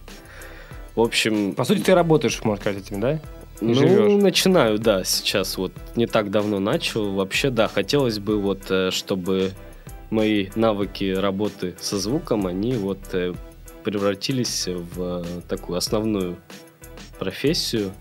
В 0.95 1.01
общем, 1.01 1.55
По 1.55 1.65
сути, 1.65 1.81
ты 1.81 1.95
работаешь, 1.95 2.41
можно 2.45 2.61
сказать, 2.61 2.83
этим, 2.83 3.01
да? 3.01 3.21
И 3.61 3.67
ну, 3.67 3.75
живешь. 3.75 4.23
начинаю, 4.23 4.79
да, 4.79 5.05
сейчас 5.05 5.57
вот 5.57 5.73
не 5.97 6.07
так 6.07 6.31
давно 6.31 6.59
начал. 6.59 7.13
Вообще, 7.13 7.51
да, 7.51 7.69
хотелось 7.69 8.19
бы 8.19 8.41
вот, 8.41 8.71
э, 8.71 8.91
чтобы 8.91 9.53
мои 10.11 10.49
навыки 10.55 11.15
работы 11.15 11.75
со 11.79 11.99
звуком, 11.99 12.47
они 12.47 12.75
вот 12.75 12.99
э, 13.13 13.33
превратились 13.85 14.67
в 14.67 15.01
э, 15.01 15.25
такую 15.49 15.77
основную 15.77 16.37
профессию. 17.19 17.93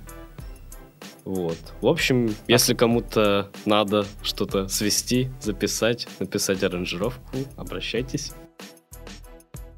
Вот. 1.23 1.57
В 1.81 1.87
общем, 1.87 2.35
если 2.47 2.73
кому-то 2.73 3.49
надо 3.65 4.05
что-то 4.23 4.67
свести, 4.67 5.29
записать, 5.39 6.07
написать 6.19 6.63
аранжировку, 6.63 7.37
обращайтесь. 7.55 8.33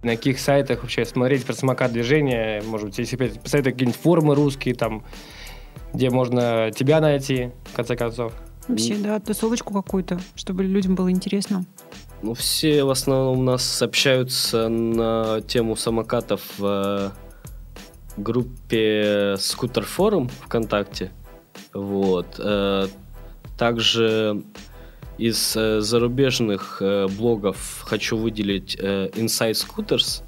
На 0.01 0.15
каких 0.15 0.39
сайтах 0.39 0.81
вообще 0.81 1.05
смотреть 1.05 1.45
про 1.45 1.53
самокат 1.53 1.91
движения? 1.91 2.61
Может 2.63 2.87
быть, 2.87 2.97
если 2.99 3.15
опять 3.15 3.41
посоветовать 3.41 3.75
какие-нибудь 3.75 4.01
формы 4.01 4.35
русские, 4.35 4.75
там, 4.75 5.03
где 5.93 6.09
можно 6.09 6.71
тебя 6.71 6.99
найти, 7.01 7.51
в 7.65 7.75
конце 7.75 7.95
концов. 7.95 8.33
Вообще, 8.67 8.95
да, 8.95 9.19
тусовочку 9.19 9.73
какую-то, 9.73 10.19
чтобы 10.35 10.63
людям 10.63 10.95
было 10.95 11.11
интересно. 11.11 11.65
Ну, 12.21 12.33
все 12.33 12.83
в 12.83 12.89
основном 12.89 13.39
у 13.39 13.43
нас 13.43 13.81
общаются 13.81 14.69
на 14.69 15.41
тему 15.41 15.75
самокатов 15.75 16.41
в 16.57 16.65
э, 16.65 17.09
группе 18.17 19.35
Скутер 19.37 19.83
Форум 19.83 20.29
ВКонтакте. 20.29 21.11
Вот. 21.73 22.39
Э, 22.39 22.87
Также 23.57 24.41
из 25.19 25.55
э, 25.55 25.81
зарубежных 25.81 26.81
блогов 27.17 27.83
хочу 27.85 28.17
выделить 28.17 28.75
Inside 28.75 29.53
Scooters. 29.53 30.23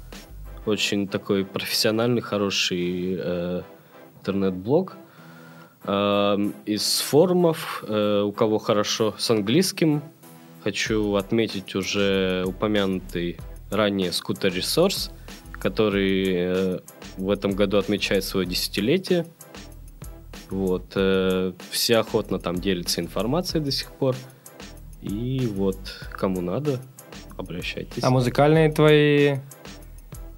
Очень 0.66 1.08
такой 1.08 1.44
профессиональный, 1.44 2.20
хороший 2.20 3.16
э, 3.18 3.62
интернет-блог. 4.18 4.96
Эм, 5.88 6.54
Из 6.66 7.00
форумов, 7.00 7.82
э, 7.88 8.20
у 8.20 8.30
кого 8.30 8.58
хорошо 8.58 9.14
с 9.16 9.30
английским, 9.30 10.02
хочу 10.62 11.14
отметить 11.14 11.74
уже 11.74 12.44
упомянутый 12.46 13.38
ранее 13.70 14.10
Scooter 14.10 14.54
Resource, 14.54 15.10
который 15.52 16.24
э, 16.28 16.78
в 17.16 17.30
этом 17.30 17.52
году 17.52 17.78
отмечает 17.78 18.24
свое 18.24 18.46
десятилетие. 18.46 19.26
Вот, 20.50 20.92
э, 20.94 21.52
все 21.70 21.96
охотно 21.96 22.38
там 22.38 22.56
делятся 22.56 23.00
информацией 23.00 23.64
до 23.64 23.70
сих 23.70 23.90
пор. 23.90 24.14
И 25.00 25.50
вот, 25.54 25.78
кому 26.12 26.42
надо, 26.42 26.80
обращайтесь. 27.38 28.02
А 28.02 28.10
музыкальные 28.10 28.70
твои... 28.72 29.36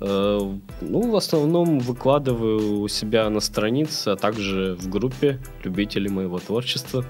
Э, 0.01 0.41
ну, 0.81 1.11
в 1.11 1.17
основном 1.17 1.79
выкладываю 1.79 2.81
у 2.81 2.89
себя 2.89 3.29
на 3.29 3.41
странице, 3.41 4.09
а 4.09 4.17
также 4.17 4.77
в 4.81 4.89
группе 4.89 5.39
любителей 5.63 6.09
моего 6.09 6.39
творчества. 6.39 7.05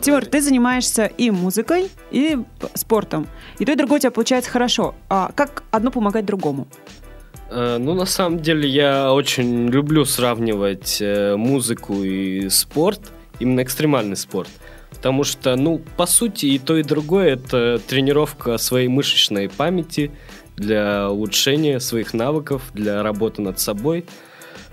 Тимур, 0.00 0.26
ты 0.26 0.42
занимаешься 0.42 1.06
и 1.06 1.30
музыкой, 1.30 1.88
и 2.10 2.38
спортом. 2.74 3.26
И 3.58 3.64
то, 3.64 3.72
и 3.72 3.76
другое 3.76 3.98
у 3.98 4.00
тебя 4.00 4.10
получается 4.10 4.50
хорошо. 4.50 4.94
А 5.08 5.32
как 5.34 5.62
одно 5.70 5.90
помогать 5.90 6.26
другому? 6.26 6.66
Э, 7.50 7.78
Ну, 7.78 7.94
на 7.94 8.04
самом 8.04 8.40
деле, 8.40 8.68
я 8.68 9.12
очень 9.12 9.68
люблю 9.68 10.04
сравнивать 10.04 10.98
э, 11.00 11.36
музыку 11.36 12.02
и 12.02 12.48
спорт, 12.50 13.00
именно 13.40 13.62
экстремальный 13.62 14.16
спорт. 14.16 14.50
Потому 14.90 15.24
что, 15.24 15.56
ну, 15.56 15.80
по 15.96 16.06
сути, 16.06 16.46
и 16.46 16.58
то, 16.58 16.76
и 16.76 16.82
другое 16.82 17.34
это 17.34 17.80
тренировка 17.86 18.58
своей 18.58 18.88
мышечной 18.88 19.48
памяти 19.48 20.10
для 20.56 21.10
улучшения 21.10 21.80
своих 21.80 22.14
навыков, 22.14 22.62
для 22.74 23.02
работы 23.02 23.42
над 23.42 23.58
собой. 23.58 24.04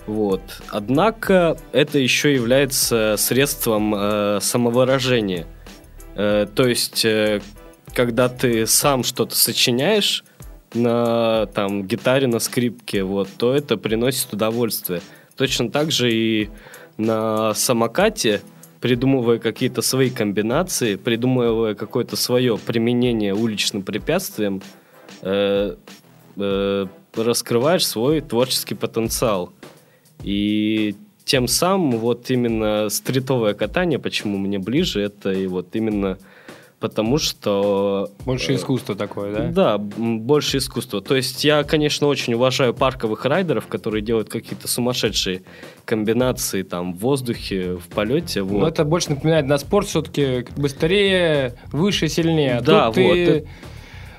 Вот. 0.08 0.42
Однако 0.70 1.58
это 1.72 2.00
еще 2.00 2.34
является 2.34 3.16
средством 3.18 3.94
э, 3.96 4.40
самовыражения. 4.42 5.46
Э, 6.16 6.48
то 6.54 6.68
есть, 6.68 7.06
э, 7.06 7.42
когда 7.94 8.30
ты 8.30 8.66
сам 8.68 9.04
что-то 9.04 9.36
сочиняешь 9.36 10.24
на 10.74 11.46
там 11.48 11.84
гитаре, 11.86 12.28
на 12.28 12.40
скрипке, 12.40 13.04
вот, 13.04 13.30
то 13.38 13.54
это 13.54 13.78
приносит 13.78 14.34
удовольствие. 14.34 15.02
Точно 15.36 15.70
так 15.70 15.92
же 15.92 16.12
и 16.12 16.50
на 16.98 17.54
самокате, 17.54 18.42
придумывая 18.80 19.38
какие-то 19.38 19.82
свои 19.82 20.10
комбинации, 20.10 20.96
придумывая 20.96 21.76
какое-то 21.76 22.16
свое 22.16 22.58
применение 22.58 23.34
уличным 23.34 23.84
препятствиям, 23.84 24.62
э, 25.22 25.76
э, 26.38 26.86
раскрываешь 27.16 27.86
свой 27.86 28.22
творческий 28.22 28.76
потенциал. 28.76 29.52
И 30.24 30.96
тем 31.26 31.48
самым 31.48 31.98
вот 31.98 32.30
именно 32.30 32.90
стритовое 32.90 33.54
катание, 33.54 34.00
почему 34.00 34.38
мне 34.38 34.60
ближе, 34.60 35.02
это 35.02 35.32
и 35.32 35.48
вот 35.48 35.76
именно 35.76 36.18
потому, 36.82 37.20
что... 37.20 38.10
Больше 38.26 38.54
э, 38.54 38.56
искусство 38.56 38.96
такое, 38.96 39.34
да? 39.34 39.78
Да, 39.78 39.78
больше 39.78 40.58
искусства. 40.58 41.00
То 41.00 41.16
есть 41.16 41.44
я, 41.46 41.64
конечно, 41.64 42.08
очень 42.08 42.34
уважаю 42.34 42.74
парковых 42.74 43.24
райдеров, 43.26 43.68
которые 43.68 44.02
делают 44.02 44.30
какие-то 44.30 44.68
сумасшедшие 44.68 45.44
комбинации 45.86 46.64
там 46.64 46.94
в 46.94 46.98
воздухе, 46.98 47.76
в 47.76 47.88
полете. 47.88 48.42
Но 48.42 48.60
Вот. 48.60 48.74
это 48.74 48.84
больше 48.84 49.12
напоминает 49.12 49.46
на 49.46 49.60
спорт 49.60 49.88
все-таки 49.88 50.48
быстрее, 50.58 51.54
выше, 51.72 52.08
сильнее. 52.08 52.58
А 52.58 52.62
Да, 52.62 52.86
тут 52.88 52.96
ты- 52.96 53.48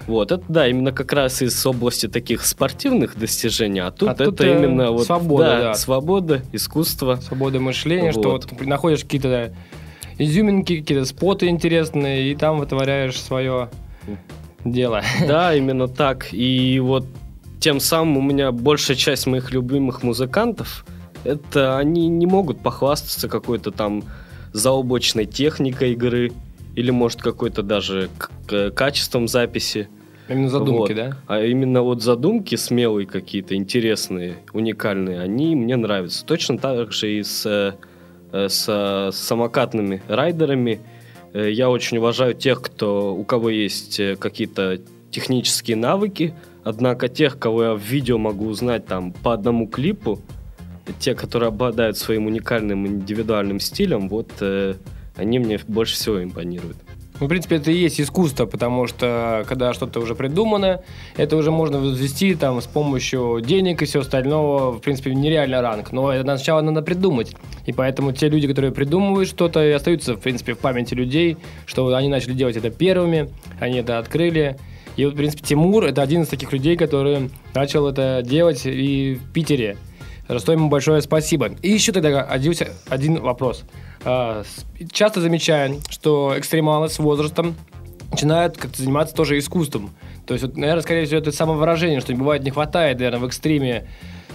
вот, 0.06 0.32
это- 0.32 0.40
Вот, 0.42 0.52
да, 0.52 0.68
именно 0.68 0.92
как 0.92 1.12
раз 1.12 1.42
из 1.42 1.64
области 1.66 2.08
таких 2.08 2.44
спортивных 2.46 3.18
достижений, 3.18 3.80
а 3.80 3.90
тут 3.90 4.08
А 4.08 4.12
это 4.12 4.24
тут, 4.26 4.40
э, 4.40 4.56
именно 4.58 4.90
вот 4.92 5.06
свобода, 5.06 5.58
да. 5.60 5.74
свобода, 5.74 6.42
искусство. 6.52 7.16
свобода 7.16 7.60
мышления, 7.60 8.12
что 8.12 8.30
Вот. 8.30 8.44
вот 8.50 8.58
ты 8.58 8.66
находишь 8.66 9.02
какие-то 9.02 9.54
изюминки, 10.18 10.80
какие-то 10.80 11.04
споты 11.04 11.48
интересные, 11.48 12.30
и 12.30 12.34
там 12.34 12.58
вытворяешь 12.58 13.20
свое 13.20 13.70
дело. 14.64 15.02
Да, 15.26 15.54
именно 15.54 15.88
так. 15.88 16.28
И 16.32 16.78
вот 16.80 17.06
тем 17.60 17.80
самым 17.80 18.16
у 18.18 18.22
меня 18.22 18.52
большая 18.52 18.96
часть 18.96 19.26
моих 19.26 19.52
любимых 19.52 20.02
музыкантов, 20.02 20.84
это 21.24 21.78
они 21.78 22.08
не 22.08 22.26
могут 22.26 22.60
похвастаться 22.60 23.28
какой-то 23.28 23.70
там 23.70 24.02
заоблачной 24.52 25.24
техникой 25.26 25.92
игры 25.92 26.32
или, 26.74 26.90
может, 26.90 27.20
какой-то 27.20 27.62
даже 27.62 28.08
качеством 28.74 29.28
записи. 29.28 29.88
Именно 30.28 30.48
задумки, 30.48 30.92
Вот. 30.92 30.94
да? 30.94 31.16
А 31.26 31.42
именно 31.42 31.82
вот 31.82 32.02
задумки 32.02 32.54
смелые 32.54 33.06
какие-то, 33.06 33.54
интересные, 33.54 34.36
уникальные, 34.52 35.20
они 35.20 35.54
мне 35.56 35.76
нравятся. 35.76 36.24
Точно 36.24 36.58
так 36.58 36.92
же 36.92 37.12
и 37.12 37.22
с, 37.22 37.76
э, 38.32 38.48
с 38.48 39.10
самокатными 39.12 40.02
райдерами. 40.08 40.80
Э, 41.34 41.50
Я 41.50 41.70
очень 41.70 41.98
уважаю 41.98 42.34
тех, 42.34 42.62
кто, 42.62 43.14
у 43.14 43.24
кого 43.24 43.50
есть 43.50 44.00
э, 44.00 44.16
какие-то 44.16 44.80
технические 45.10 45.76
навыки, 45.76 46.34
Однако 46.64 47.08
тех, 47.08 47.38
кого 47.38 47.64
я 47.64 47.74
в 47.74 47.80
видео 47.80 48.18
могу 48.18 48.46
узнать 48.46 48.86
там 48.86 49.12
по 49.12 49.32
одному 49.32 49.66
клипу, 49.66 50.20
те, 50.98 51.14
которые 51.14 51.48
обладают 51.48 51.98
своим 51.98 52.26
уникальным 52.26 52.86
индивидуальным 52.86 53.58
стилем, 53.60 54.08
вот 54.08 54.30
они 55.16 55.38
мне 55.38 55.58
больше 55.66 55.94
всего 55.94 56.22
импонируют. 56.22 56.76
Ну, 57.20 57.26
в 57.26 57.28
принципе, 57.28 57.56
это 57.56 57.70
и 57.70 57.76
есть 57.76 58.00
искусство, 58.00 58.46
потому 58.46 58.88
что 58.88 59.44
когда 59.48 59.72
что-то 59.74 60.00
уже 60.00 60.16
придумано, 60.16 60.82
это 61.16 61.36
уже 61.36 61.52
можно 61.52 61.78
возвести 61.78 62.34
там 62.34 62.60
с 62.60 62.66
помощью 62.66 63.40
денег 63.46 63.80
и 63.80 63.84
всего 63.84 64.00
остального, 64.02 64.72
в 64.72 64.80
принципе, 64.80 65.14
нереальный 65.14 65.60
ранг. 65.60 65.92
Но 65.92 66.10
это 66.12 66.24
сначала 66.36 66.62
надо 66.62 66.82
придумать. 66.82 67.36
И 67.64 67.72
поэтому 67.72 68.12
те 68.12 68.28
люди, 68.28 68.48
которые 68.48 68.72
придумывают 68.72 69.28
что-то, 69.28 69.64
и 69.64 69.70
остаются, 69.70 70.14
в 70.14 70.20
принципе, 70.20 70.54
в 70.54 70.58
памяти 70.58 70.94
людей, 70.94 71.36
что 71.64 71.94
они 71.94 72.08
начали 72.08 72.32
делать 72.32 72.56
это 72.56 72.70
первыми, 72.70 73.30
они 73.60 73.78
это 73.78 73.98
открыли. 73.98 74.56
И 74.96 75.04
вот, 75.04 75.14
в 75.14 75.16
принципе, 75.16 75.44
Тимур– 75.44 75.84
это 75.86 76.02
один 76.02 76.22
из 76.22 76.28
таких 76.28 76.52
людей, 76.52 76.76
который 76.76 77.30
начал 77.54 77.86
это 77.86 78.22
делать 78.24 78.62
и 78.64 79.14
в 79.22 79.32
Питере. 79.32 79.76
За 80.28 80.38
что 80.38 80.52
ему 80.52 80.68
большое 80.68 81.02
спасибо. 81.02 81.50
И 81.62 81.70
еще 81.70 81.92
тогда 81.92 82.22
один 82.22 83.20
вопрос. 83.20 83.64
А, 84.04 84.42
часто 84.90 85.20
замечаю, 85.20 85.80
что 85.88 86.34
экстремалы 86.36 86.88
с 86.88 86.98
возрастом 86.98 87.54
начинают 88.10 88.56
как-то 88.56 88.82
заниматься 88.82 89.14
тоже 89.14 89.38
искусством. 89.38 89.90
То 90.26 90.34
есть, 90.34 90.44
вот, 90.44 90.56
наверное, 90.56 90.82
скорее 90.82 91.06
всего, 91.06 91.18
это 91.18 91.32
самовыражение, 91.32 92.00
что 92.00 92.14
бывает 92.14 92.42
не 92.44 92.50
хватает, 92.50 92.98
наверное, 92.98 93.20
в 93.20 93.26
экстриме 93.26 93.88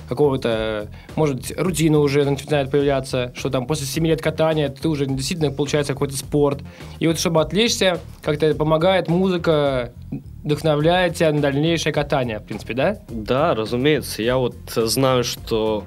какого-то, 0.07 0.87
может 1.15 1.51
рутина 1.57 1.99
уже 1.99 2.23
начинает 2.23 2.71
появляться, 2.71 3.33
что 3.35 3.49
там 3.49 3.67
после 3.67 3.85
7 3.85 4.07
лет 4.07 4.21
катания 4.21 4.69
ты 4.69 4.87
уже 4.87 5.05
действительно 5.05 5.51
получается 5.51 5.93
какой-то 5.93 6.15
спорт. 6.15 6.61
И 6.99 7.07
вот 7.07 7.19
чтобы 7.19 7.41
отвлечься, 7.41 7.99
как-то 8.23 8.53
помогает 8.55 9.09
музыка, 9.09 9.93
вдохновляет 10.43 11.15
тебя 11.15 11.31
на 11.33 11.41
дальнейшее 11.41 11.91
катание, 11.91 12.39
в 12.39 12.43
принципе, 12.43 12.73
да? 12.73 12.97
Да, 13.09 13.53
разумеется. 13.53 14.21
Я 14.21 14.37
вот 14.37 14.55
знаю, 14.69 15.25
что, 15.25 15.83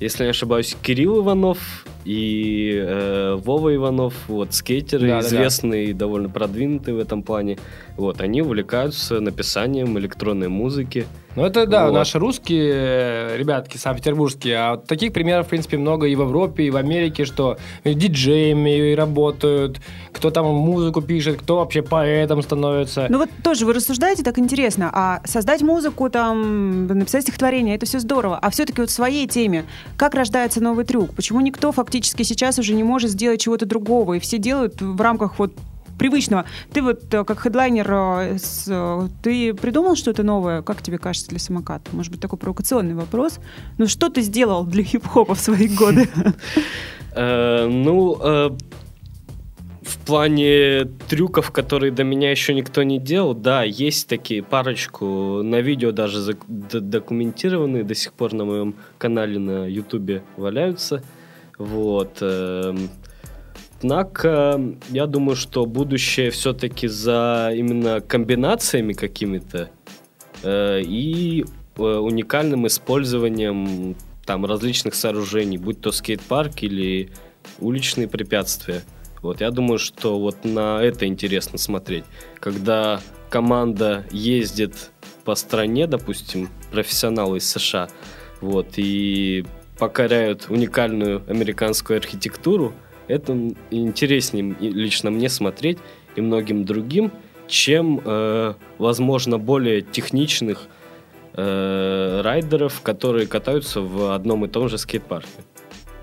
если 0.00 0.24
не 0.24 0.30
ошибаюсь, 0.30 0.76
Кирилл 0.82 1.22
Иванов 1.22 1.86
и 2.04 2.74
э, 2.82 3.36
Вова 3.42 3.74
Иванов, 3.74 4.14
вот 4.28 4.54
скейтеры, 4.54 5.08
Да, 5.08 5.16
да, 5.16 5.22
да. 5.22 5.26
известные 5.28 5.86
и 5.86 5.92
довольно 5.92 6.28
продвинутые 6.28 6.94
в 6.94 6.98
этом 6.98 7.22
плане, 7.22 7.58
вот 7.96 8.20
они 8.20 8.42
увлекаются 8.42 9.20
написанием 9.20 9.98
электронной 9.98 10.48
музыки. 10.48 11.06
Ну, 11.36 11.44
это, 11.44 11.66
да, 11.66 11.86
Вот. 11.86 11.94
наши 11.94 12.18
русские 12.18 12.72
э, 12.74 13.36
ребятки, 13.36 13.76
санкт-петербургские. 13.76 14.56
А 14.56 14.70
вот 14.72 14.86
таких 14.86 15.12
примеров, 15.12 15.46
в 15.46 15.50
принципе, 15.50 15.78
много 15.78 16.06
и 16.06 16.16
в 16.16 16.22
Европе, 16.22 16.64
и 16.64 16.70
в 16.70 16.76
Америке, 16.76 17.24
что 17.24 17.56
диджеями 17.84 18.94
работают, 18.94 19.80
кто 20.12 20.30
там 20.30 20.46
музыку 20.46 21.02
пишет, 21.02 21.40
кто 21.40 21.56
вообще 21.56 21.82
поэтом 21.82 22.42
становится. 22.42 23.06
Ну 23.08 23.18
вот 23.18 23.30
тоже 23.44 23.64
вы 23.64 23.74
рассуждаете 23.74 24.22
так 24.24 24.38
интересно, 24.38 24.90
а 24.92 25.20
создать 25.24 25.62
музыку, 25.62 26.10
там, 26.10 26.86
написать 26.88 27.22
стихотворение, 27.22 27.76
это 27.76 27.86
все 27.86 28.00
здорово. 28.00 28.38
А 28.40 28.50
все-таки 28.50 28.80
вот 28.80 28.90
в 28.90 28.92
своей 28.92 29.28
теме, 29.28 29.64
как 29.96 30.14
рождается 30.14 30.60
новый 30.60 30.84
трюк? 30.84 31.14
Почему 31.14 31.40
никто 31.40 31.70
фактически 31.70 32.24
сейчас 32.24 32.58
уже 32.58 32.74
не 32.74 32.82
может 32.82 33.10
сделать 33.10 33.40
чего-то 33.40 33.66
другого, 33.66 34.14
и 34.14 34.18
все 34.18 34.38
делают 34.38 34.80
в 34.80 35.00
рамках 35.00 35.38
вот 35.38 35.52
привычного. 36.00 36.46
Ты 36.72 36.80
вот 36.80 37.12
э, 37.12 37.24
как 37.24 37.40
хедлайнер, 37.40 37.92
э, 37.92 38.38
э, 38.68 39.08
ты 39.22 39.52
придумал 39.52 39.96
что-то 39.96 40.22
новое, 40.22 40.62
как 40.62 40.82
тебе 40.82 40.96
кажется, 40.96 41.28
для 41.28 41.38
самоката? 41.38 41.90
Может 41.92 42.10
быть, 42.10 42.22
такой 42.22 42.38
провокационный 42.38 42.94
вопрос. 42.94 43.38
Ну 43.76 43.86
что 43.86 44.08
ты 44.08 44.22
сделал 44.22 44.64
для 44.64 44.82
хип-хопа 44.82 45.34
в 45.34 45.40
свои 45.40 45.68
годы? 45.68 46.08
Ну, 47.16 48.14
в 49.82 49.98
плане 50.06 50.84
трюков, 51.08 51.50
которые 51.50 51.90
до 51.90 52.04
меня 52.04 52.30
еще 52.30 52.54
никто 52.54 52.84
не 52.84 53.00
делал, 53.00 53.34
да, 53.34 53.64
есть 53.64 54.06
такие 54.06 54.44
парочку 54.44 55.42
на 55.42 55.60
видео 55.60 55.90
даже 55.90 56.36
документированные 56.46 57.82
до 57.82 57.96
сих 57.96 58.12
пор 58.12 58.32
на 58.32 58.44
моем 58.44 58.74
канале 58.96 59.40
на 59.40 59.66
Ютубе 59.66 60.22
валяются. 60.36 61.02
Вот. 61.58 62.22
Однако, 63.82 64.60
я 64.90 65.06
думаю, 65.06 65.36
что 65.36 65.64
будущее 65.64 66.30
все-таки 66.30 66.86
за 66.86 67.50
именно 67.54 68.02
комбинациями 68.02 68.92
какими-то 68.92 69.70
э, 70.42 70.82
и 70.82 71.46
э, 71.78 71.82
уникальным 71.82 72.66
использованием 72.66 73.96
там 74.26 74.44
различных 74.44 74.94
сооружений, 74.94 75.56
будь 75.56 75.80
то 75.80 75.92
скейт-парк 75.92 76.62
или 76.62 77.10
уличные 77.58 78.06
препятствия. 78.06 78.82
Вот 79.22 79.40
я 79.40 79.50
думаю, 79.50 79.78
что 79.78 80.20
вот 80.20 80.44
на 80.44 80.82
это 80.82 81.06
интересно 81.06 81.56
смотреть, 81.56 82.04
когда 82.38 83.00
команда 83.30 84.04
ездит 84.10 84.90
по 85.24 85.34
стране, 85.34 85.86
допустим, 85.86 86.50
профессионалы 86.70 87.38
из 87.38 87.50
США, 87.50 87.88
вот 88.42 88.74
и 88.76 89.46
покоряют 89.78 90.50
уникальную 90.50 91.22
американскую 91.28 91.96
архитектуру, 91.96 92.74
это 93.10 93.36
интереснее 93.70 94.54
лично 94.60 95.10
мне 95.10 95.28
смотреть 95.28 95.78
и 96.16 96.20
многим 96.20 96.64
другим, 96.64 97.12
чем, 97.46 98.00
э, 98.04 98.54
возможно, 98.78 99.38
более 99.38 99.82
техничных 99.82 100.68
э, 101.34 102.20
райдеров, 102.22 102.80
которые 102.82 103.26
катаются 103.26 103.80
в 103.80 104.14
одном 104.14 104.44
и 104.44 104.48
том 104.48 104.68
же 104.68 104.78
скейт-парке. 104.78 105.28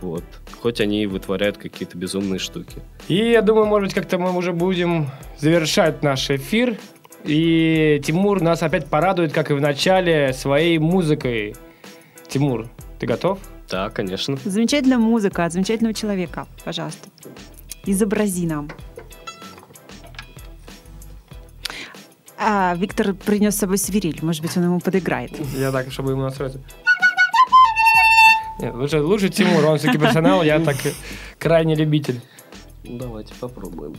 Вот. 0.01 0.24
Хоть 0.62 0.80
они 0.82 1.03
и 1.03 1.05
вытворяют 1.05 1.58
какие-то 1.58 1.97
безумные 1.97 2.39
штуки. 2.39 2.82
И 3.08 3.16
я 3.16 3.41
думаю, 3.41 3.66
может 3.66 3.88
быть, 3.88 3.95
как-то 3.95 4.18
мы 4.18 4.36
уже 4.36 4.53
будем 4.53 5.08
завершать 5.38 6.03
наш 6.03 6.30
эфир. 6.30 6.78
И 7.24 7.99
Тимур 8.05 8.41
нас 8.41 8.62
опять 8.64 8.88
порадует, 8.88 9.34
как 9.34 9.51
и 9.51 9.53
в 9.53 9.62
начале, 9.62 10.34
своей 10.34 10.78
музыкой. 10.78 11.55
Тимур, 12.28 12.70
ты 12.99 13.08
готов? 13.08 13.39
Да, 13.70 13.89
конечно. 13.89 14.38
Замечательная 14.45 14.97
музыка 14.97 15.45
от 15.45 15.53
замечательного 15.53 15.93
человека. 15.93 16.47
Пожалуйста, 16.63 17.09
изобрази 17.86 18.45
нам. 18.45 18.70
А, 22.38 22.76
Виктор 22.78 23.13
принес 23.13 23.55
с 23.55 23.59
собой 23.59 23.78
свирель. 23.78 24.20
Может 24.22 24.41
быть, 24.41 24.55
он 24.57 24.63
ему 24.63 24.80
подыграет. 24.80 25.32
Я 25.55 25.72
так, 25.72 25.91
чтобы 25.91 26.11
ему 26.11 26.22
настроиться. 26.22 26.61
Нет, 28.59 28.74
лучше, 28.74 29.01
лучше 29.01 29.30
Тимур, 29.30 29.63
он 29.65 29.78
все-таки 29.78 29.99
персонал, 29.99 30.41
я 30.43 30.59
так 30.59 30.78
крайне 31.38 31.76
любитель. 31.76 32.22
Ну, 32.84 32.97
Давайте 32.97 33.34
попробуем. 33.36 33.95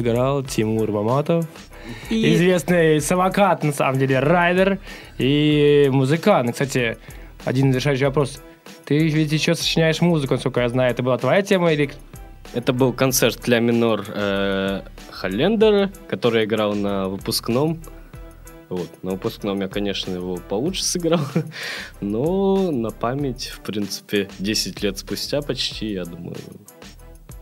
Играл 0.00 0.42
Тимур 0.42 0.90
Маматов. 0.90 1.46
И 2.08 2.34
Известный 2.34 3.00
самокат, 3.00 3.62
на 3.64 3.72
самом 3.72 3.98
деле, 3.98 4.20
райдер 4.20 4.78
и 5.18 5.88
музыкант. 5.92 6.52
Кстати, 6.52 6.98
один 7.44 7.72
завершающий 7.72 8.06
вопрос. 8.06 8.40
Ты 8.84 8.98
ведь 9.08 9.32
еще 9.32 9.54
сочиняешь 9.54 10.00
музыку, 10.00 10.34
насколько 10.34 10.60
я 10.60 10.68
знаю. 10.68 10.90
Это 10.90 11.02
была 11.02 11.18
твоя 11.18 11.42
тема 11.42 11.72
или... 11.72 11.90
Это 12.52 12.72
был 12.72 12.92
концерт 12.92 13.40
для 13.44 13.60
минор 13.60 14.04
э, 14.08 14.82
Холлендера, 15.10 15.92
который 16.08 16.44
играл 16.44 16.74
на 16.74 17.08
выпускном. 17.08 17.80
Вот. 18.68 18.88
На 19.02 19.12
выпускном 19.12 19.60
я, 19.60 19.68
конечно, 19.68 20.12
его 20.12 20.36
получше 20.36 20.84
сыграл, 20.84 21.20
но 22.00 22.70
на 22.70 22.90
память, 22.90 23.48
в 23.48 23.60
принципе, 23.60 24.28
10 24.38 24.82
лет 24.82 24.98
спустя 24.98 25.42
почти, 25.42 25.92
я 25.92 26.04
думаю, 26.04 26.36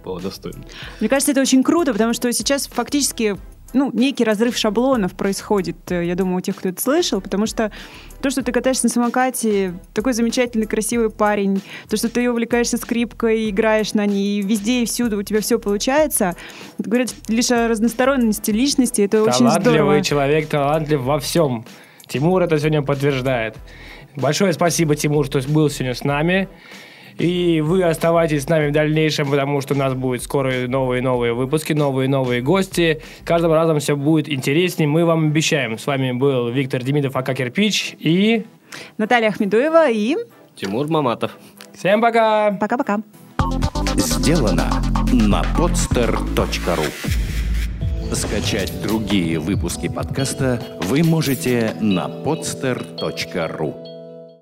было 0.09 0.21
достойно. 0.21 0.65
Мне 1.01 1.09
кажется, 1.09 1.33
это 1.33 1.41
очень 1.41 1.63
круто, 1.63 1.93
потому 1.93 2.15
что 2.15 2.33
сейчас 2.33 2.67
фактически 2.67 3.37
ну, 3.75 3.91
некий 3.93 4.25
разрыв 4.25 4.57
шаблонов 4.57 5.13
происходит, 5.13 5.77
э, 5.93 6.07
я 6.07 6.15
думаю, 6.15 6.39
у 6.39 6.41
тех, 6.41 6.57
кто 6.57 6.71
это 6.71 6.81
слышал, 6.81 7.21
потому 7.21 7.45
что 7.45 7.71
то, 8.23 8.31
что 8.31 8.43
ты 8.43 8.51
катаешься 8.51 8.87
на 8.87 8.89
самокате, 8.89 9.75
такой 9.93 10.15
замечательный, 10.15 10.67
красивый 10.67 11.11
парень, 11.11 11.61
то, 11.91 11.99
что 11.99 12.09
ты 12.09 12.31
увлекаешься 12.31 12.79
скрипкой, 12.79 13.51
играешь 13.51 13.93
на 13.93 14.07
ней, 14.07 14.41
везде 14.41 14.83
и 14.83 14.87
всюду 14.87 15.19
у 15.19 15.23
тебя 15.23 15.43
все 15.43 15.59
получается, 15.59 16.35
это 16.79 16.89
говорит 16.89 17.15
лишь 17.29 17.51
о 17.51 17.69
разносторонности 17.69 18.51
личности, 18.51 19.03
это 19.03 19.23
очень 19.23 19.51
здорово. 19.51 19.61
Талантливый 19.61 20.03
человек, 20.03 20.49
талантлив 20.49 21.01
во 21.03 21.19
всем. 21.21 21.67
Тимур 22.07 22.43
это 22.43 22.59
сегодня 22.59 22.81
подтверждает. 22.81 23.55
Большое 24.17 24.55
спасибо, 24.55 24.97
Тимур, 24.97 25.27
что 25.27 25.41
был 25.47 25.69
сегодня 25.69 25.95
с 25.95 26.05
нами. 26.05 26.49
И 27.19 27.61
вы 27.61 27.83
оставайтесь 27.83 28.45
с 28.45 28.49
нами 28.49 28.69
в 28.69 28.73
дальнейшем, 28.73 29.29
потому 29.31 29.61
что 29.61 29.75
у 29.75 29.77
нас 29.77 29.95
будут 29.95 30.23
скоро 30.23 30.69
новые-новые 30.69 31.35
выпуски, 31.35 31.73
новые-новые 31.73 32.43
гости. 32.43 33.03
Каждым 33.25 33.53
разом 33.53 33.81
все 33.81 33.97
будет 33.97 34.29
интереснее, 34.29 34.89
мы 34.89 35.05
вам 35.05 35.27
обещаем. 35.27 35.79
С 35.79 35.87
вами 35.87 36.13
был 36.13 36.49
Виктор 36.49 36.83
Демидов, 36.83 37.17
АК 37.17 37.35
«Кирпич» 37.35 37.97
и... 37.99 38.47
Наталья 38.99 39.29
Ахмедуева 39.29 39.91
и... 39.91 40.17
Тимур 40.55 40.89
Маматов. 40.89 41.37
Всем 41.75 42.01
пока! 42.01 42.53
Пока-пока. 42.53 43.01
Сделано 43.97 44.71
на 45.13 45.43
podster.ru 45.57 46.87
Скачать 48.15 48.73
другие 48.83 49.39
выпуски 49.39 49.89
подкаста 49.89 50.63
вы 50.83 51.03
можете 51.03 51.75
на 51.81 52.07
podster.ru 52.09 53.88